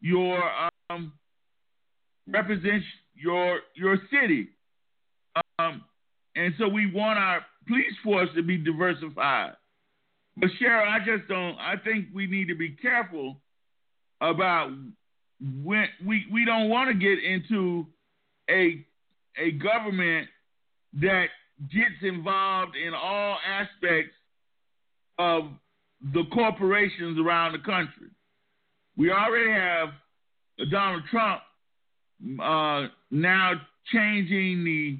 [0.00, 0.42] your
[0.90, 1.12] um,
[2.28, 4.48] represents your your city.
[5.58, 5.82] Um,
[6.36, 9.52] and so we want our police force to be diversified.
[10.36, 11.56] But Cheryl, I just don't.
[11.58, 13.40] I think we need to be careful
[14.20, 14.70] about
[15.40, 17.86] when we we don't want to get into
[18.50, 18.84] a
[19.38, 20.28] a government
[20.94, 21.26] that
[21.72, 24.14] gets involved in all aspects
[25.18, 25.44] of
[26.12, 28.08] the corporations around the country.
[28.96, 29.88] We already have
[30.70, 31.40] Donald Trump
[32.40, 33.52] uh, now
[33.92, 34.98] changing the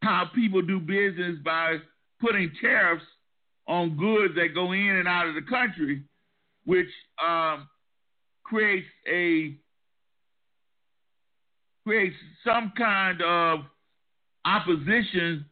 [0.00, 1.76] how people do business by
[2.20, 3.04] putting tariffs
[3.66, 6.02] on goods that go in and out of the country,
[6.64, 6.88] which
[7.24, 7.68] um,
[8.44, 9.54] creates a
[11.84, 13.60] creates some kind of
[14.44, 15.44] opposition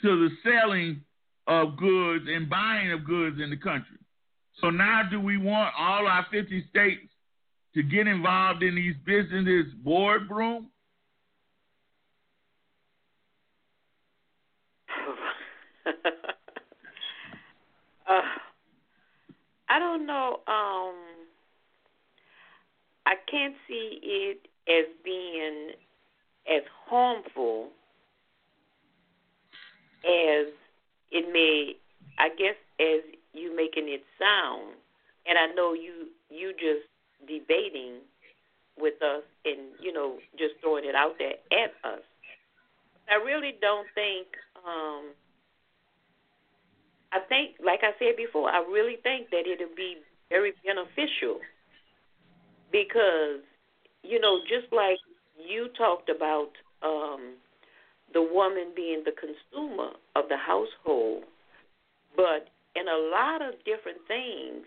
[0.00, 1.02] to the selling
[1.46, 3.98] of goods and buying of goods in the country.
[4.60, 7.11] So now, do we want all our 50 states
[7.74, 10.68] to get involved in these businesses boardroom?
[19.68, 20.40] I don't know.
[20.46, 20.94] Um,
[23.06, 25.70] I can't see it as being
[26.46, 27.70] as harmful
[30.04, 30.46] as
[31.10, 31.76] it may.
[32.18, 33.00] I guess as
[33.32, 34.74] you making it sound,
[35.26, 36.86] and I know you you just
[37.52, 38.00] debating
[38.78, 42.00] with us and you know just throwing it out there at us.
[43.10, 44.26] I really don't think.
[44.66, 45.12] um
[47.12, 49.98] I think, like I said before, I really think that it'll be
[50.30, 51.40] very beneficial
[52.72, 53.44] because,
[54.02, 54.96] you know, just like
[55.36, 56.48] you talked about
[56.82, 57.34] um,
[58.14, 61.24] the woman being the consumer of the household,
[62.16, 64.64] but in a lot of different things,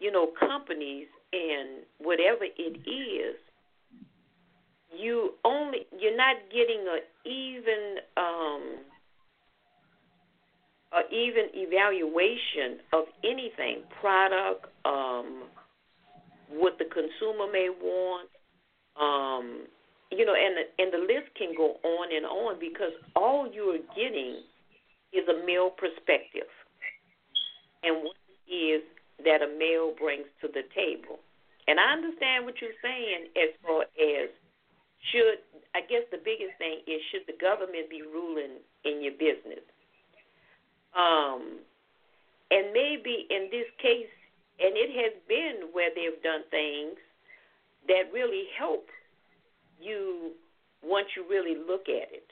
[0.00, 3.36] you know, companies and whatever it is,
[4.96, 8.62] you only you're not getting a even um
[11.12, 15.44] even evaluation of anything product um
[16.48, 18.28] what the consumer may want
[18.98, 19.66] um
[20.10, 23.94] you know and and the list can go on and on because all you are
[23.94, 24.40] getting
[25.12, 26.48] is a male perspective.
[27.82, 28.16] And what
[28.48, 28.82] is
[29.24, 31.18] that a male brings to the table
[31.66, 34.30] and i understand what you're saying as far as
[35.12, 35.38] should
[35.74, 39.62] I guess the biggest thing is should the government be ruling in your business?
[40.90, 41.62] Um,
[42.50, 44.10] and maybe in this case,
[44.58, 46.98] and it has been where they've done things
[47.86, 48.90] that really help
[49.78, 50.34] you
[50.82, 52.26] once you really look at it.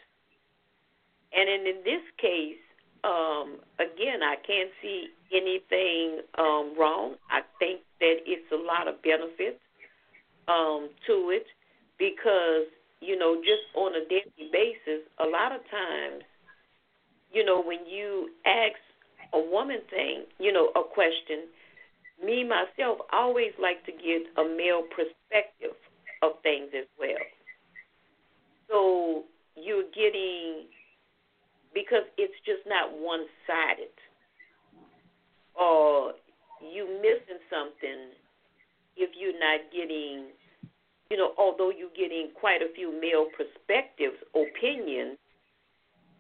[1.31, 2.66] And in, in this case,
[3.07, 7.15] um, again, I can't see anything um, wrong.
[7.31, 9.61] I think that it's a lot of benefits
[10.49, 11.47] um, to it
[11.99, 12.67] because
[13.01, 16.25] you know just on a daily basis a lot of times
[17.33, 18.79] you know when you ask
[19.35, 21.49] a woman thing you know a question
[22.25, 25.77] me myself I always like to get a male perspective
[26.23, 27.21] of things as well
[28.69, 29.25] so
[29.57, 30.65] you're getting
[31.77, 33.93] because it's just not one sided
[35.53, 36.17] or
[36.65, 38.17] you missing something
[38.97, 40.33] if you're not getting
[41.11, 45.19] you know, although you're getting quite a few male perspectives, opinions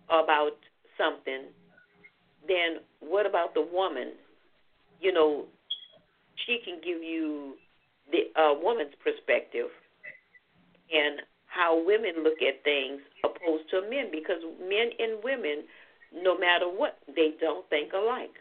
[0.08, 0.54] about
[0.96, 1.50] something,
[2.46, 4.12] then what about the woman?
[5.00, 5.46] You know,
[6.46, 7.54] she can give you
[8.12, 9.66] the uh, woman's perspective
[10.92, 11.20] and
[11.56, 15.64] how women look at things opposed to men because men and women,
[16.12, 18.36] no matter what, they don't think alike.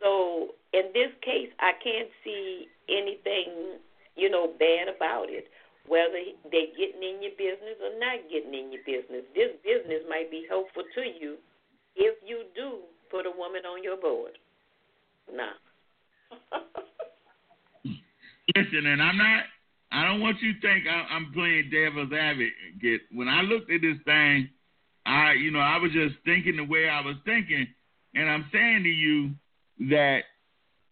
[0.00, 3.80] So in this case, I can't see anything
[4.18, 5.46] you know, bad about it.
[5.86, 10.30] Whether they're getting in your business or not getting in your business, this business might
[10.30, 11.38] be helpful to you
[11.96, 12.80] if you do
[13.10, 14.32] put a woman on your board.
[15.32, 15.56] Nah.
[18.54, 19.44] Listen, and I'm not.
[19.90, 23.02] I don't want you to think I, I'm playing devil's advocate.
[23.12, 24.48] When I looked at this thing,
[25.06, 27.66] I, you know, I was just thinking the way I was thinking,
[28.14, 29.30] and I'm saying to you
[29.90, 30.20] that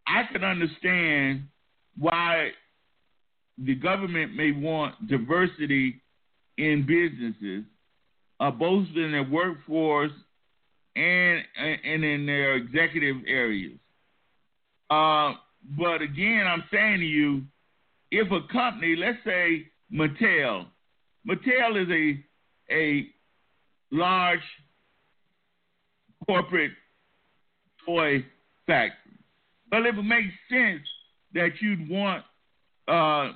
[0.06, 1.48] I can understand
[1.98, 2.50] why
[3.58, 6.00] the government may want diversity
[6.56, 7.64] in businesses,
[8.40, 10.12] uh, both in their workforce
[10.94, 11.42] and
[11.84, 13.78] and in their executive areas.
[14.88, 15.32] Uh,
[15.76, 17.42] but again, I'm saying to you,
[18.10, 20.66] if a company, let's say Mattel,
[21.28, 23.06] Mattel is a a
[23.90, 24.40] large
[26.26, 26.72] corporate
[27.84, 28.24] toy
[28.66, 29.18] factory.
[29.70, 30.82] But if it makes sense
[31.34, 32.24] that you'd want
[32.88, 33.32] uh,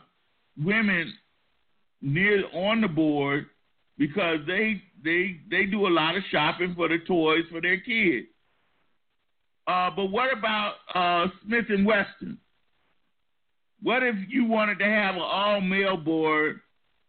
[0.62, 1.12] women
[2.02, 3.46] near on the board
[3.98, 8.26] because they they they do a lot of shopping for the toys for their kids.
[9.66, 12.38] Uh, but what about uh, Smith and Wesson?
[13.82, 16.60] What if you wanted to have an all male board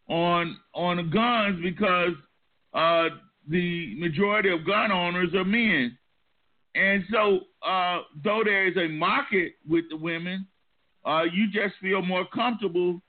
[0.07, 2.13] on on the guns because
[2.73, 3.15] uh,
[3.47, 5.97] the majority of gun owners are men,
[6.75, 10.47] and so uh, though there is a market with the women,
[11.05, 13.01] uh, you just feel more comfortable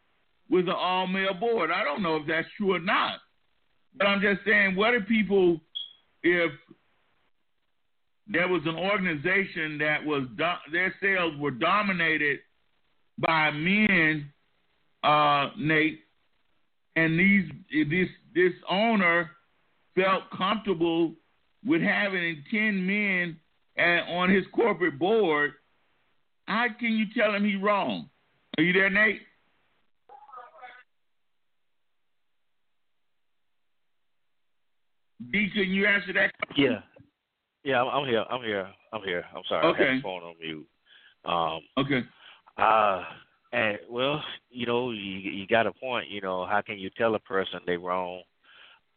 [0.50, 1.70] with an all male board.
[1.70, 3.18] I don't know if that's true or not.
[3.94, 5.60] But I'm just saying, what if people,
[6.22, 6.50] if
[8.26, 12.40] there was an organization that was, do- their sales were dominated
[13.22, 14.30] by men,
[15.02, 16.00] uh, Nate,
[16.96, 17.50] and these,
[17.88, 19.30] this, this owner
[19.94, 21.14] felt comfortable
[21.64, 23.38] with having 10 men
[23.78, 25.52] at, on his corporate board,
[26.46, 28.10] how can you tell him he's wrong?
[28.58, 29.20] Are you there, Nate?
[35.30, 36.32] D, can you answer that?
[36.56, 36.80] Yeah,
[37.64, 38.24] yeah, I'm, I'm here.
[38.28, 38.68] I'm here.
[38.92, 39.24] I'm here.
[39.34, 39.66] I'm sorry.
[39.66, 39.84] Okay.
[39.84, 40.66] I had the phone on mute.
[41.24, 42.06] Um, okay.
[42.56, 43.04] Uh,
[43.52, 46.08] and well, you know, you you got a point.
[46.08, 48.22] You know, how can you tell a person they wrong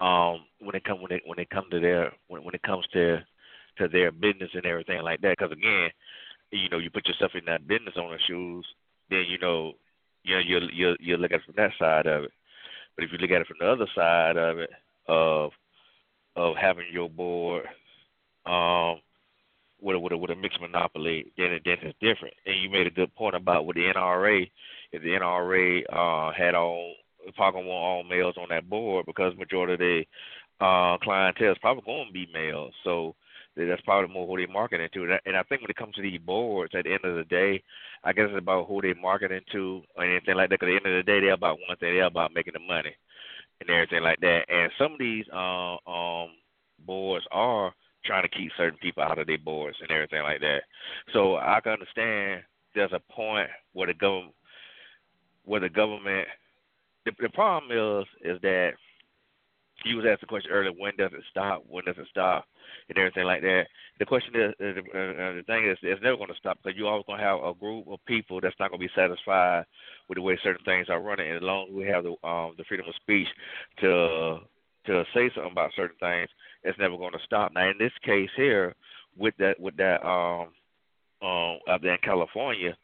[0.01, 2.85] um, when it come when it when it come to their when when it comes
[2.93, 3.19] to
[3.77, 5.35] to their business and everything like that?
[5.37, 5.89] Because again,
[6.51, 8.65] you know, you put yourself in that business owner's shoes,
[9.09, 9.73] then you know,
[10.23, 12.31] you know, you you you look at it from that side of it.
[12.95, 14.69] But if you look at it from the other side of it,
[15.07, 15.51] of
[16.35, 17.65] of having your board
[18.45, 18.99] um,
[19.81, 22.33] with a, with a, with a mixed monopoly, then it, then it's different.
[22.45, 24.49] And you made a good point about with the NRA.
[24.91, 26.93] If the NRA uh, had all
[27.35, 31.83] probably want all males on that board because majority of the uh, clientele is probably
[31.85, 32.73] going to be males.
[32.83, 33.15] So
[33.55, 35.03] that's probably more who they market into.
[35.25, 37.63] And I think when it comes to these boards, at the end of the day,
[38.03, 40.59] I guess it's about who they market into or anything like that.
[40.59, 42.59] Because at the end of the day, they're about one thing: they're about making the
[42.59, 42.95] money
[43.61, 44.45] and everything like that.
[44.49, 46.29] And some of these uh, um,
[46.85, 47.73] boards are
[48.05, 50.61] trying to keep certain people out of their boards and everything like that.
[51.13, 52.43] So I can understand
[52.73, 54.33] there's a point where the government,
[55.43, 56.27] where the government,
[57.05, 58.71] the, the problem is, is that
[59.83, 61.63] you was asked the question earlier, when does it stop?
[61.67, 62.45] When does it stop?
[62.89, 63.65] And everything like that.
[63.99, 66.89] The question is, uh, uh, the thing is, it's never going to stop because you're
[66.89, 69.65] always going to have a group of people that's not going to be satisfied
[70.09, 71.27] with the way certain things are running.
[71.27, 73.27] And as long as we have the um, the freedom of speech
[73.81, 74.39] to
[74.87, 76.29] to say something about certain things,
[76.65, 77.51] it's never going to stop.
[77.53, 78.75] Now, in this case here,
[79.17, 80.49] with that with that um
[81.21, 82.75] um out there in California,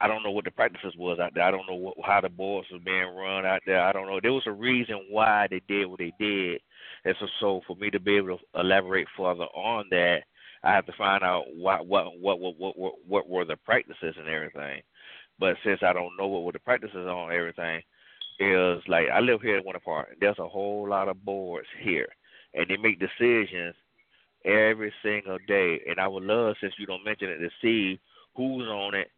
[0.00, 1.44] I don't know what the practices was out there.
[1.44, 3.82] I don't know what, how the boards was being run out there.
[3.82, 4.20] I don't know.
[4.22, 6.60] There was a reason why they did what they did,
[7.04, 10.20] and so so for me to be able to elaborate further on that,
[10.62, 14.14] I have to find out what what what what what what, what were the practices
[14.18, 14.82] and everything.
[15.38, 17.82] But since I don't know what were the practices on everything,
[18.38, 20.08] is like I live here in Winter Park.
[20.20, 22.08] There's a whole lot of boards here,
[22.54, 23.74] and they make decisions
[24.44, 25.80] every single day.
[25.88, 28.00] And I would love, since you don't mention it, to see
[28.36, 29.08] who's on it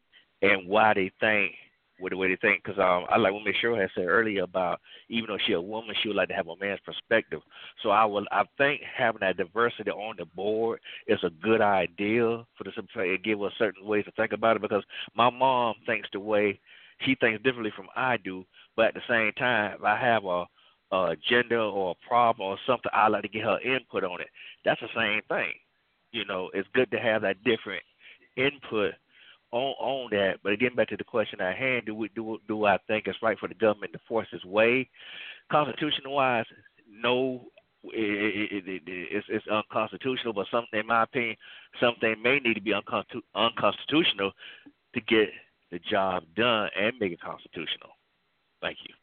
[0.43, 1.53] and why they think
[2.01, 2.63] with the way they think.
[2.65, 5.61] Because um, I like what Miss Cheryl had said earlier about even though she's a
[5.61, 7.41] woman, she would like to have a man's perspective.
[7.83, 12.45] So I will, I think having that diversity on the board is a good idea
[12.57, 14.63] for the to give us certain ways to think about it.
[14.63, 14.83] Because
[15.15, 16.61] my mom thinks the way
[17.01, 18.45] she thinks differently from I do,
[18.77, 20.45] but at the same time, I have a,
[20.93, 24.29] a agenda or a problem or something, I like to get her input on it.
[24.65, 25.53] That's the same thing.
[26.13, 27.83] You know, it's good to have that different
[28.37, 28.95] input
[29.51, 30.35] on on that.
[30.43, 33.23] But getting back to the question at hand, do we do do I think it's
[33.23, 34.89] right for the government to force its way?
[35.51, 36.47] Constitutional wise,
[36.89, 37.47] no.
[37.85, 41.35] It, it, it, it's, it's unconstitutional, but something, in my opinion,
[41.81, 44.31] something may need to be unconstitutional
[44.95, 45.31] to get
[45.73, 47.91] the job done and make it constitutional.
[48.61, 48.95] Thank you.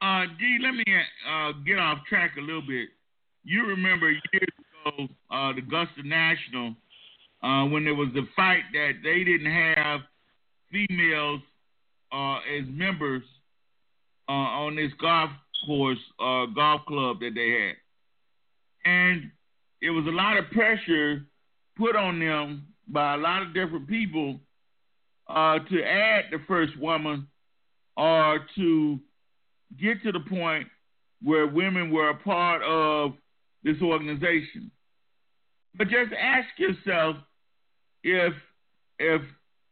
[0.00, 0.84] Uh, D, let me
[1.28, 2.88] uh, get off track a little bit.
[3.44, 4.48] You remember years
[4.84, 6.74] ago, uh, the Augusta National,
[7.42, 10.00] uh, when there was the fight that they didn't have
[10.70, 11.40] females
[12.12, 13.22] uh, as members
[14.28, 15.30] uh, on this golf
[15.66, 17.76] course, uh, golf club that they had.
[18.84, 19.30] And
[19.80, 21.24] it was a lot of pressure
[21.76, 24.40] put on them by a lot of different people
[25.28, 27.26] uh, to add the first woman
[27.96, 29.00] or to
[29.80, 30.68] get to the point
[31.22, 33.12] where women were a part of
[33.62, 34.70] this organization.
[35.74, 37.16] But just ask yourself
[38.02, 38.32] if
[38.98, 39.22] if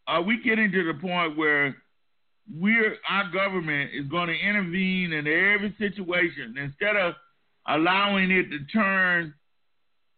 [0.07, 1.77] are we getting to the point where
[2.53, 7.15] we're our government is going to intervene in every situation instead of
[7.67, 9.33] allowing it to turn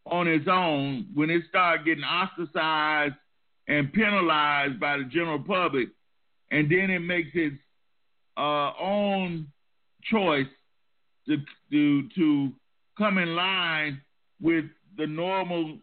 [0.07, 3.15] on its own when it starts getting ostracized
[3.69, 5.89] and penalized by the general public,
[6.51, 7.57] and then it makes its
[8.37, 9.49] uh, own
[10.11, 10.47] choice
[11.27, 11.37] to,
[11.71, 12.53] to to
[12.97, 14.01] come in line
[14.41, 14.65] with
[14.97, 15.79] the normal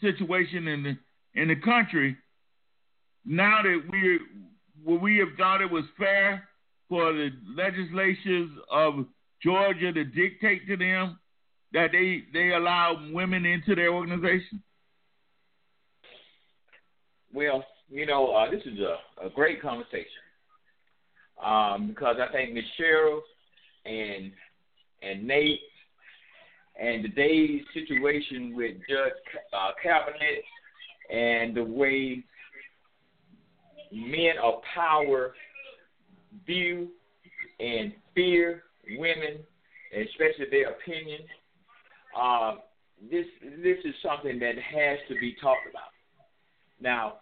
[0.00, 2.16] situation in the in the country.
[3.24, 6.48] Now that we we have thought it was fair
[6.88, 9.06] for the legislatures of
[9.42, 11.18] Georgia to dictate to them
[11.72, 14.62] that they they allow women into their organization?
[17.32, 20.19] Well, you know, uh, this is a, a great conversation
[21.44, 23.20] um, because I think Miss Cheryl
[23.84, 24.32] and
[25.02, 25.60] and Nate
[26.80, 29.12] and today's situation with Judge
[29.52, 30.16] uh, Kavanaugh
[31.10, 32.24] and the way
[33.92, 35.34] men of power
[36.46, 36.88] view
[37.58, 38.62] and fear
[38.96, 39.38] women,
[39.94, 41.20] especially their opinion.
[42.18, 42.54] Uh,
[43.10, 43.26] this
[43.62, 45.90] this is something that has to be talked about.
[46.80, 47.14] Now,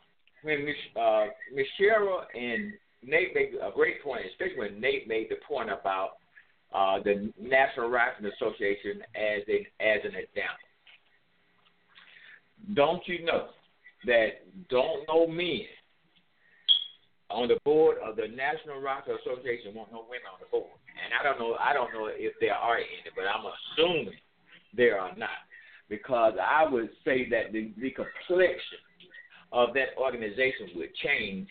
[0.42, 1.26] when Miss uh,
[1.80, 2.72] Cheryl and
[3.02, 6.18] Nate made a great point, especially when Nate made the point about
[6.74, 10.68] uh, the National Rifle Association as a as an example.
[12.74, 13.48] Don't you know
[14.06, 15.66] that don't know men
[17.30, 20.72] on the board of the National Rifle Association want no women on the board.
[21.04, 24.18] And I don't know I don't know if there are any, but I'm assuming
[24.76, 25.46] there are not.
[25.88, 28.82] Because I would say that the, the complexion
[29.52, 31.48] of that organization would change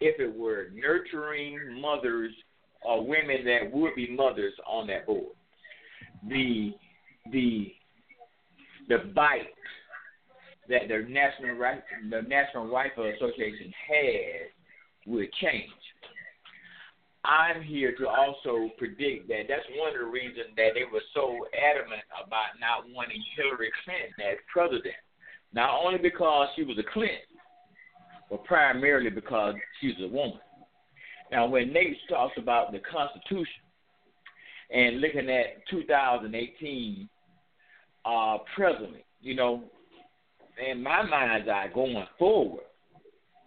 [0.00, 2.32] if it were nurturing mothers
[2.82, 5.34] or women that would be mothers on that board.
[6.28, 6.72] The
[7.32, 7.72] the
[8.88, 9.48] the bite
[10.68, 11.56] that the National
[12.10, 14.50] the National Rifle Association has
[15.06, 15.70] would change.
[17.24, 21.36] I'm here to also predict that that's one of the reasons that they were so
[21.52, 24.96] adamant about not wanting Hillary Clinton as president.
[25.52, 27.29] Not only because she was a Clinton,
[28.30, 30.38] but primarily because she's a woman.
[31.32, 33.62] Now, when Nate talks about the Constitution
[34.70, 37.08] and looking at 2018
[38.04, 39.64] uh, president, you know,
[40.70, 42.64] in my mind's eye, going forward,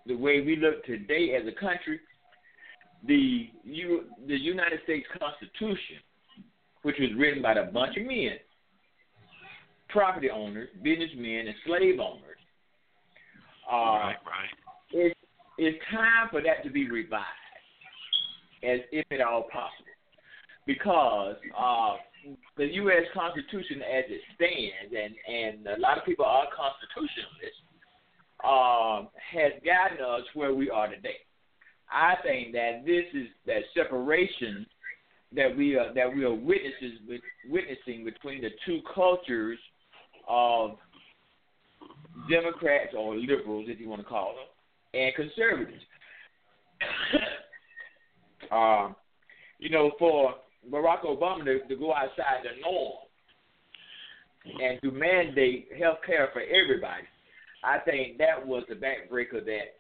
[0.05, 1.99] the way we look today as a country,
[3.05, 5.97] the you the United States Constitution,
[6.83, 8.37] which was written by a bunch of men,
[9.89, 12.37] property owners, businessmen, and slave owners,
[13.71, 14.62] uh, right, right.
[15.65, 17.23] It's, time for that to be revised,
[18.63, 19.95] as if at all possible,
[20.65, 21.95] because uh,
[22.57, 23.03] the U.S.
[23.13, 27.63] Constitution, as it stands, and and a lot of people are constitutionalists,
[28.43, 31.17] uh, has gotten us where we are today.
[31.91, 34.65] I think that this is that separation
[35.35, 36.99] that we are that we are witnesses
[37.49, 39.59] witnessing between the two cultures
[40.27, 40.71] of
[42.29, 44.47] Democrats or liberals, if you want to call them,
[44.93, 45.83] and conservatives.
[48.51, 48.89] uh,
[49.59, 50.35] you know, for
[50.71, 52.93] Barack Obama to, to go outside the norm
[54.61, 57.03] and to mandate health care for everybody,
[57.63, 59.79] I think that was the backbreaker that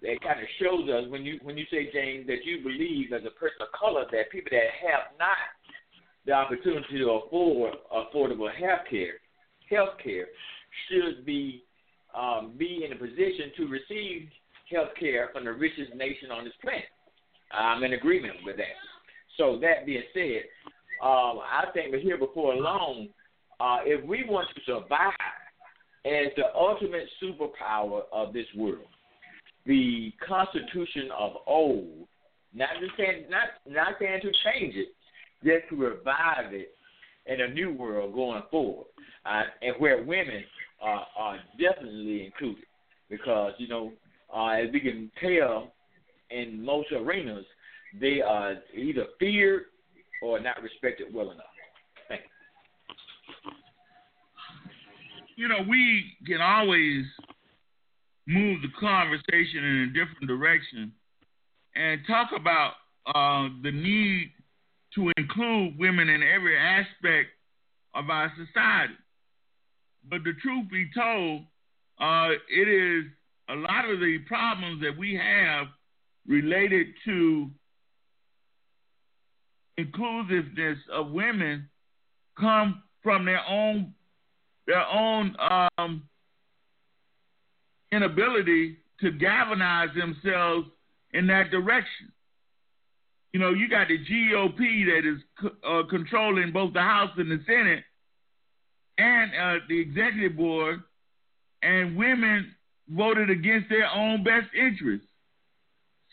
[0.00, 3.22] that kind of shows us when you when you say James that you believe as
[3.26, 5.36] a person of color that people that have not
[6.26, 9.14] the opportunity to afford affordable health care
[9.68, 10.26] health care
[10.88, 11.64] should be
[12.16, 14.28] um, be in a position to receive
[14.70, 16.84] health care from the richest nation on this planet.
[17.52, 18.76] I'm in agreement with that.
[19.36, 20.42] So that being said,
[21.02, 23.08] um, I think we're here before long.
[23.60, 25.12] Uh, if we want to survive
[26.04, 28.86] as the ultimate superpower of this world,
[29.66, 32.06] the Constitution of old,
[32.54, 34.88] not just saying, not not saying to change it,
[35.44, 36.74] just to revive it
[37.26, 38.86] in a new world going forward,
[39.26, 40.42] uh, and where women
[40.80, 42.64] are, are definitely included,
[43.10, 43.92] because you know,
[44.34, 45.72] uh, as we can tell
[46.30, 47.44] in most arenas,
[48.00, 49.62] they are either feared
[50.22, 51.44] or not respected well enough.
[52.08, 52.22] Thank
[55.36, 55.44] you.
[55.44, 57.04] You know, we can always
[58.26, 60.92] move the conversation in a different direction
[61.74, 62.72] and talk about
[63.06, 64.32] uh, the need
[64.94, 67.30] to include women in every aspect
[67.94, 68.94] of our society.
[70.10, 71.42] But the truth be told,
[72.00, 73.04] uh, it is
[73.48, 75.66] a lot of the problems that we have
[76.26, 77.50] related to
[79.76, 81.68] inclusiveness of women
[82.38, 83.94] come from their own
[84.66, 85.34] their own
[85.78, 86.02] um,
[87.90, 90.68] inability to galvanize themselves
[91.12, 92.12] in that direction.
[93.32, 97.42] You know, you got the GOP that is uh, controlling both the House and the
[97.46, 97.84] Senate
[98.98, 100.80] and uh, the executive board,
[101.62, 102.54] and women
[102.88, 105.06] voted against their own best interests.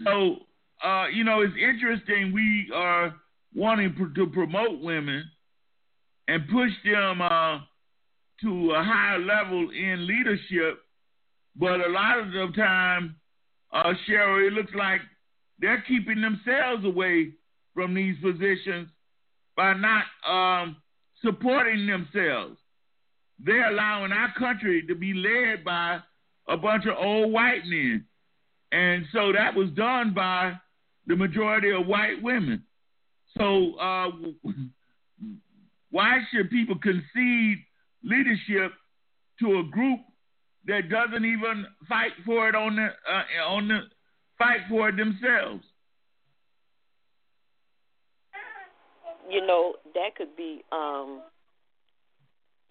[0.04, 0.38] So,
[0.84, 2.32] uh, you know, it's interesting.
[2.34, 3.16] We are
[3.54, 5.24] wanting pr- to promote women
[6.28, 7.60] and push them uh,
[8.42, 10.82] to a higher level in leadership
[11.56, 13.16] but a lot of the time,
[13.72, 15.02] uh, Cheryl, it looks like
[15.60, 17.32] they're keeping themselves away
[17.74, 18.90] from these positions
[19.56, 20.76] by not um,
[21.24, 22.58] supporting themselves.
[23.40, 26.00] They're allowing our country to be led by
[26.48, 28.06] a bunch of old white men.
[28.72, 30.54] And so that was done by
[31.08, 32.64] the majority of white women.
[33.38, 34.12] So uh,
[35.92, 37.60] why should people concede
[38.04, 38.72] leadership
[39.40, 40.00] to a group
[40.68, 43.80] that doesn't even fight for it on the uh, on the
[44.38, 45.64] fight for it themselves.
[49.30, 50.64] You know that could be.
[50.72, 51.22] Um,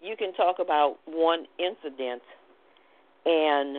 [0.01, 2.21] you can talk about one incident,
[3.25, 3.77] and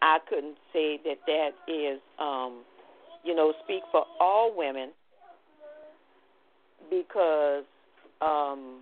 [0.00, 2.62] I couldn't say that that is, um,
[3.24, 4.90] you know, speak for all women
[6.90, 7.64] because
[8.20, 8.80] um,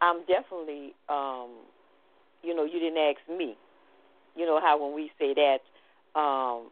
[0.00, 1.50] I'm definitely um,
[2.42, 3.56] you know, you didn't ask me.
[4.36, 6.70] you know how when we say that, um,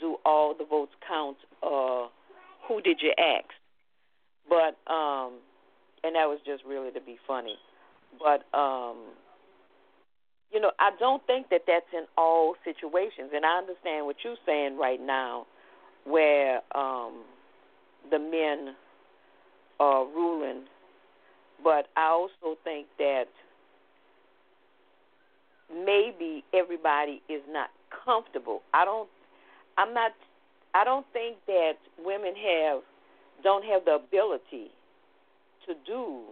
[0.00, 1.36] do all the votes count?
[1.62, 2.08] Uh,
[2.66, 3.48] who did you ask?
[4.48, 5.34] But um,
[6.02, 7.56] and that was just really to be funny.
[8.18, 8.96] But um,
[10.52, 14.36] you know, I don't think that that's in all situations, and I understand what you're
[14.46, 15.46] saying right now,
[16.04, 17.24] where um,
[18.10, 18.74] the men
[19.80, 20.64] are ruling.
[21.62, 23.24] But I also think that
[25.72, 27.70] maybe everybody is not
[28.04, 28.62] comfortable.
[28.72, 29.08] I don't.
[29.76, 30.12] I'm not.
[30.74, 32.82] I don't think that women have
[33.42, 34.70] don't have the ability
[35.66, 36.22] to do.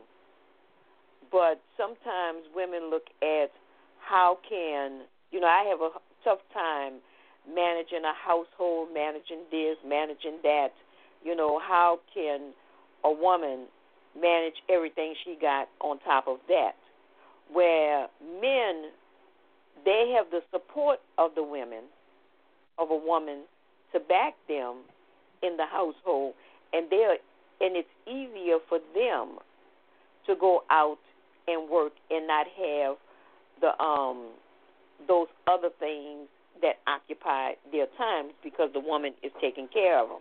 [1.33, 3.51] But sometimes women look at
[3.99, 5.91] how can you know I have a
[6.23, 7.01] tough time
[7.49, 10.69] managing a household, managing this, managing that.
[11.25, 12.53] You know how can
[13.05, 13.67] a woman
[14.15, 16.77] manage everything she got on top of that?
[17.51, 18.09] Where
[18.41, 18.91] men
[19.85, 21.85] they have the support of the women
[22.79, 23.43] of a woman
[23.93, 24.77] to back them
[25.43, 26.35] in the household
[26.73, 27.17] and they're
[27.61, 29.39] and it's easier for them
[30.27, 30.99] to go out
[31.49, 32.97] and work and not have
[33.61, 34.31] the um
[35.09, 36.29] those other things
[36.61, 40.21] that occupy their times because the woman is taking care of them.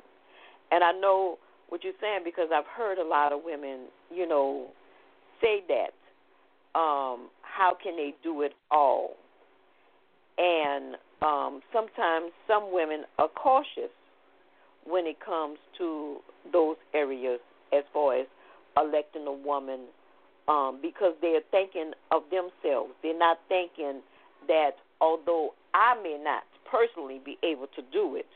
[0.72, 1.38] And I know
[1.70, 4.68] what you're saying because I've heard a lot of women, you know,
[5.42, 5.94] say that.
[6.74, 9.12] Um, how can they do it all?
[10.38, 13.92] And um, sometimes some women are cautious
[14.86, 16.18] when it comes to
[16.52, 17.40] those areas
[17.74, 18.26] as far as
[18.78, 19.82] electing a woman
[20.48, 22.92] um, because they're thinking of themselves.
[23.04, 24.02] They're not thinking
[24.48, 28.28] that although I may not personally be able to do it,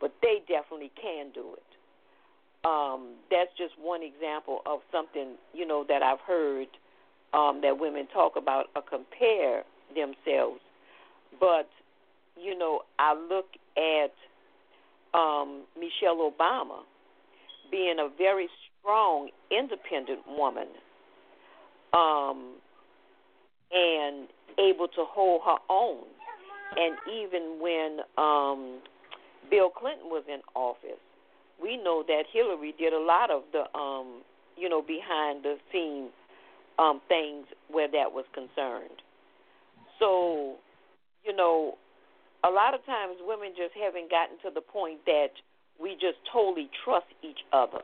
[0.00, 1.62] but they definitely can do it.
[2.64, 6.68] Um, that's just one example of something you know that I've heard
[7.34, 10.60] um, that women talk about or compare themselves.
[11.40, 11.68] But
[12.40, 13.46] you know, I look
[13.76, 14.14] at
[15.18, 16.82] um, Michelle Obama
[17.70, 18.48] being a very
[18.80, 20.68] strong, independent woman,
[21.92, 22.54] um,
[23.72, 24.28] and
[24.58, 26.04] able to hold her own.
[26.76, 28.80] And even when um,
[29.50, 31.00] Bill Clinton was in office,
[31.62, 34.22] we know that Hillary did a lot of the, um,
[34.56, 36.08] you know, behind the scene
[36.78, 39.02] um, things where that was concerned.
[39.98, 40.56] So,
[41.24, 41.76] you know,
[42.44, 45.30] a lot of times women just haven't gotten to the point that
[45.80, 47.82] we just totally trust each other.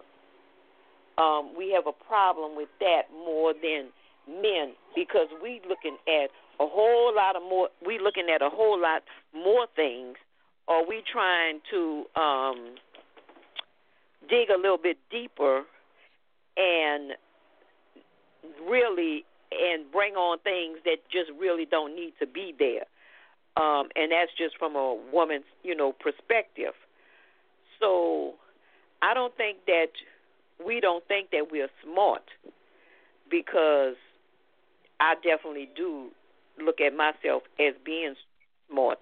[1.18, 3.90] Um, we have a problem with that more than
[4.28, 7.68] men because we looking at a whole lot of more.
[7.84, 9.02] We looking at a whole lot
[9.34, 10.16] more things.
[10.66, 12.74] Or we trying to um,
[14.28, 15.62] dig a little bit deeper
[16.58, 17.12] and
[18.68, 22.84] really and bring on things that just really don't need to be there
[23.58, 26.74] um, and that's just from a woman's, you know, perspective.
[27.80, 28.34] So
[29.02, 29.90] I don't think that
[30.64, 32.22] we don't think that we're smart
[33.28, 33.96] because
[35.00, 36.08] I definitely do
[36.62, 38.14] look at myself as being
[38.70, 38.98] smart,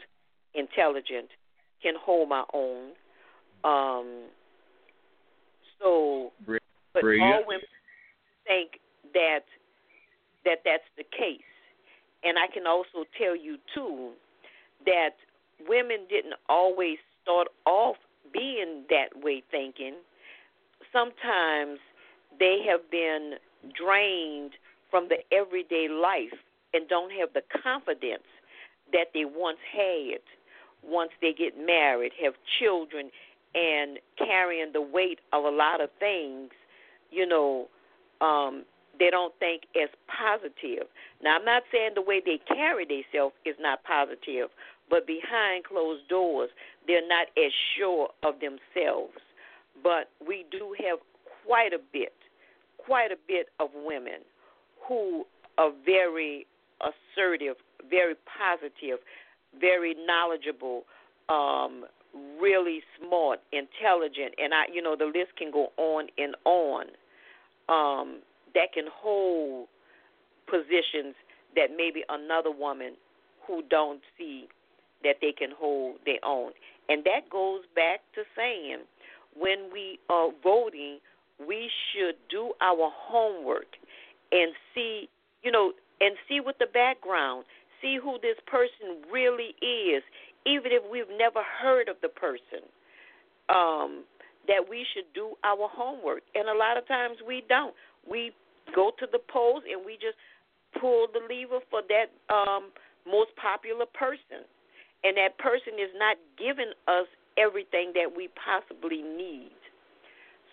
[0.55, 1.29] intelligent,
[1.83, 2.91] can hold my own.
[3.65, 4.25] Um,
[5.81, 6.33] so,
[6.93, 7.67] but all women
[8.47, 8.81] think
[9.15, 9.41] that
[10.45, 11.41] that that's the case,
[12.23, 14.13] and I can also tell you too
[14.85, 15.17] that
[15.69, 17.97] women didn't always start off
[18.33, 19.95] being that way thinking.
[20.93, 21.79] Sometimes
[22.39, 23.35] they have been
[23.75, 24.53] drained
[24.91, 26.39] from the everyday life
[26.75, 28.27] and don't have the confidence
[28.93, 30.21] that they once had
[30.87, 33.11] once they get married, have children,
[33.55, 36.51] and carrying the weight of a lot of things,
[37.11, 37.69] you know,
[38.21, 38.65] um,
[38.99, 40.87] they don't think as positive.
[41.23, 44.49] Now, I'm not saying the way they carry themselves is not positive,
[44.89, 46.51] but behind closed doors,
[46.87, 49.19] they're not as sure of themselves.
[49.83, 50.99] But we do have
[51.45, 52.15] quite a bit,
[52.79, 54.21] quite a bit of women
[54.89, 55.25] who
[55.59, 56.47] are very
[56.81, 57.57] assertive,
[57.91, 58.99] very positive,
[59.61, 60.85] very knowledgeable,
[61.29, 61.85] um,
[62.41, 66.87] really smart, intelligent, and I, you know, the list can go on and on.
[67.69, 68.21] Um,
[68.55, 69.69] that can hold
[70.49, 71.15] positions
[71.57, 72.95] that maybe another woman
[73.47, 74.49] who don't see
[75.03, 76.53] that they can hold their own.
[76.89, 78.79] And that goes back to saying
[79.39, 80.99] when we are voting,
[81.47, 83.67] we should do our homework
[84.33, 85.09] and see,
[85.43, 87.45] you know, and see with the background,
[87.81, 90.03] see who this person really is,
[90.45, 92.67] even if we've never heard of the person.
[93.49, 94.05] Um,
[94.49, 97.75] that we should do our homework, and a lot of times we don't.
[98.09, 98.31] We
[98.75, 100.19] go to the polls and we just
[100.81, 102.71] pull the lever for that um,
[103.07, 104.47] most popular person
[105.05, 107.07] and that person is not giving us
[107.39, 109.55] everything that we possibly need.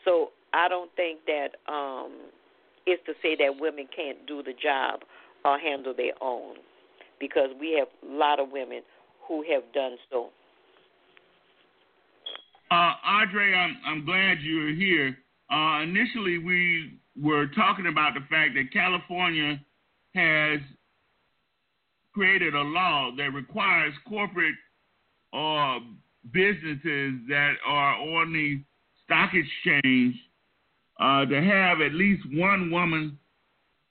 [0.05, 2.11] So I don't think that um,
[2.85, 5.01] it's to say that women can't do the job
[5.45, 6.55] or handle their own,
[7.19, 8.81] because we have a lot of women
[9.27, 10.29] who have done so.
[12.71, 15.17] Uh, Audrey, I'm I'm glad you're here.
[15.51, 19.59] Uh, initially, we were talking about the fact that California
[20.15, 20.59] has
[22.13, 24.55] created a law that requires corporate
[25.31, 25.79] or uh,
[26.31, 28.61] businesses that are on the
[29.03, 30.15] stock exchange
[31.03, 33.17] uh, to have at least one woman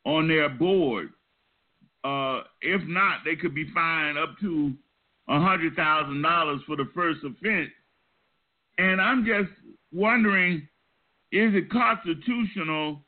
[0.06, 1.10] on their board.
[2.02, 4.72] Uh, if not, they could be fined up to
[5.28, 7.70] a hundred thousand dollars for the first offense.
[8.78, 9.50] And I'm just
[9.92, 10.66] wondering,
[11.30, 13.02] is it constitutional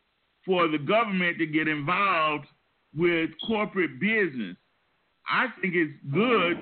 [0.44, 2.44] for the government to get involved
[2.94, 4.56] with corporate business?
[5.26, 6.58] I think it's good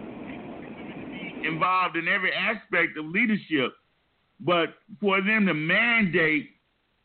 [1.45, 3.73] involved in every aspect of leadership,
[4.39, 6.51] but for them to mandate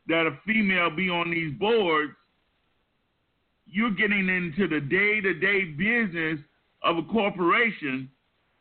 [0.08, 2.14] that a female be on these boards,
[3.66, 6.40] you're getting into the day-to-day business
[6.84, 8.10] of a corporation,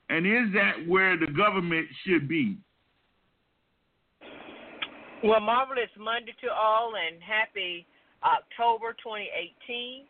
[0.09, 2.59] and is that where the government should be?
[5.23, 7.87] Well, marvelous Monday to all, and happy
[8.23, 10.05] October 2018.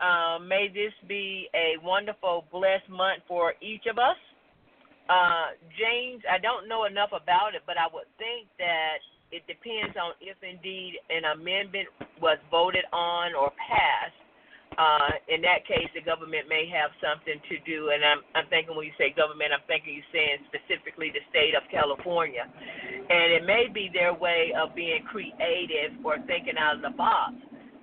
[0.00, 4.16] Uh, may this be a wonderful, blessed month for each of us.
[5.08, 8.98] Uh, James, I don't know enough about it, but I would think that
[9.30, 11.88] it depends on if indeed an amendment
[12.20, 14.16] was voted on or passed.
[14.78, 17.90] Uh, in that case, the government may have something to do.
[17.90, 21.58] And I'm, I'm thinking when you say government, I'm thinking you're saying specifically the state
[21.58, 22.46] of California.
[22.46, 27.34] And it may be their way of being creative or thinking out of the box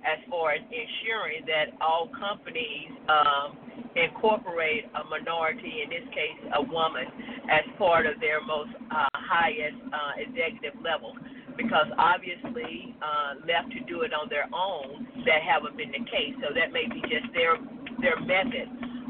[0.06, 3.58] as far as ensuring that all companies um,
[3.98, 7.04] incorporate a minority, in this case, a woman,
[7.50, 11.12] as part of their most uh, highest uh, executive level.
[11.56, 16.36] Because obviously, uh, left to do it on their own, that haven't been the case.
[16.40, 17.56] So that may be just their
[18.00, 18.68] their method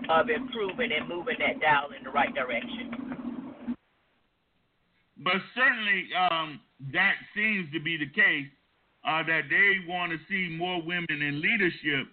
[0.09, 3.07] of improving and moving that dial in the right direction.
[5.19, 6.61] But certainly, um,
[6.93, 8.47] that seems to be the case
[9.07, 12.09] uh, that they want to see more women in leadership.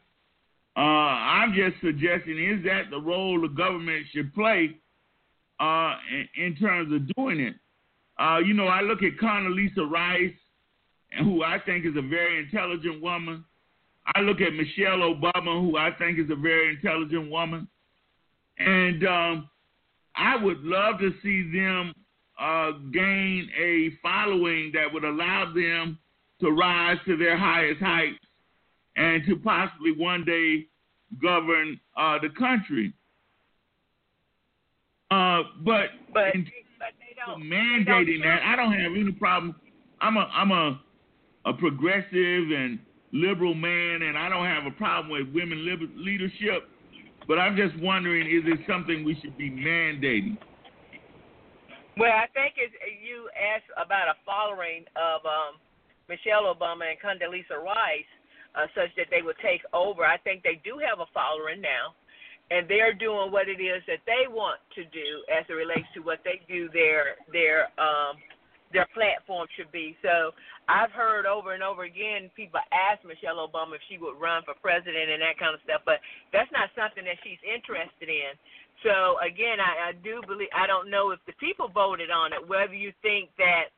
[0.76, 4.78] Uh, I'm just suggesting is that the role the government should play
[5.60, 7.56] uh, in, in, terms of doing it.
[8.24, 10.32] Uh, you know, I look at Condoleezza Rice,
[11.12, 13.44] and who I think is a very intelligent woman.
[14.16, 17.68] I look at Michelle Obama, who I think is a very intelligent woman.
[18.60, 19.50] And um,
[20.16, 21.94] I would love to see them
[22.40, 26.00] uh, gain a following that would allow them
[26.40, 28.20] to rise to their highest heights
[28.96, 30.68] and to possibly one day
[31.22, 32.94] govern uh, the country.
[35.12, 36.48] Uh, but but, in,
[37.26, 39.56] don't, mandating that, I don't have any problem.
[40.02, 40.82] I'm a I'm a
[41.46, 42.80] a progressive and
[43.12, 45.66] liberal man, and I don't have a problem with women
[45.96, 46.70] leadership.
[47.28, 50.38] But I'm just wondering, is it something we should be mandating?
[51.96, 52.74] Well, I think it's,
[53.06, 55.62] you asked about a following of um,
[56.10, 58.12] Michelle Obama and Condoleezza Rice,
[58.58, 60.04] uh, such that they would take over.
[60.04, 61.94] I think they do have a following now,
[62.54, 66.06] and they're doing what it is that they want to do as it relates to
[66.06, 68.22] what they do their their um,
[68.70, 69.98] their platform should be.
[70.02, 70.34] So
[70.70, 74.54] I've heard over and over again people ask Michelle Obama if she would run for
[74.62, 75.98] president and that kind of stuff, but
[76.30, 78.38] that's not something that she's interested in.
[78.86, 82.42] So again, I, I do believe I don't know if the people voted on it.
[82.46, 83.74] Whether you think that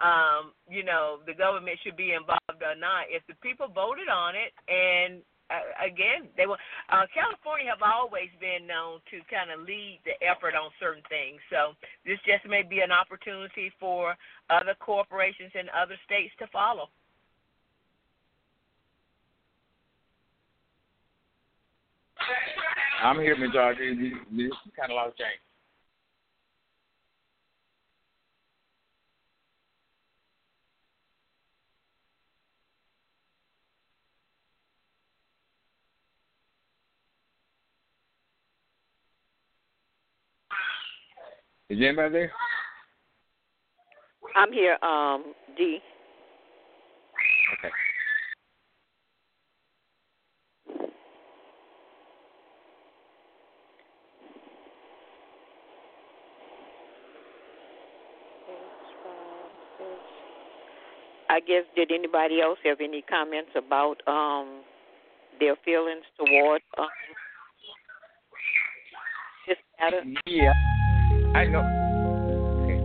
[0.00, 3.06] um, you know, the government should be involved or not.
[3.12, 6.56] If the people voted on it, and uh, again, they were
[6.88, 11.36] uh, California have always been known to kind of lead the effort on certain things.
[11.52, 11.76] So
[12.08, 14.16] this just may be an opportunity for
[14.48, 16.88] other corporations in other states to follow.
[23.02, 23.50] I'm here, Ms.
[23.58, 24.14] Audrey.
[24.78, 25.42] Kind of like change.
[41.72, 42.32] Is anybody there?
[44.36, 45.78] I'm here, um, D.
[47.58, 47.72] Okay.
[61.30, 64.60] I guess did anybody else have any comments about um
[65.40, 66.88] their feelings toward um,
[69.48, 70.02] this matter?
[70.26, 70.52] Yeah.
[71.34, 71.64] I know.
[72.62, 72.76] Okay.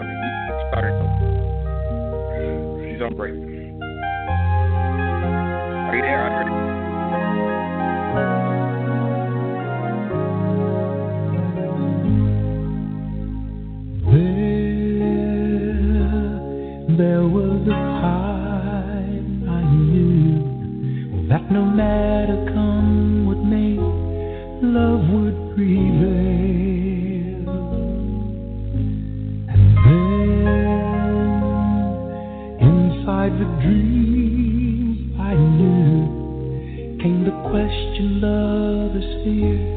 [0.00, 0.16] Okay.
[0.70, 0.84] Start
[2.90, 3.34] She's on break.
[5.88, 6.30] Are you there?
[6.30, 6.80] Heard it.
[16.96, 23.76] there was a time I knew that no matter come what may,
[24.66, 26.19] love would prevail.
[33.60, 39.69] dreams I knew came the question love is fear.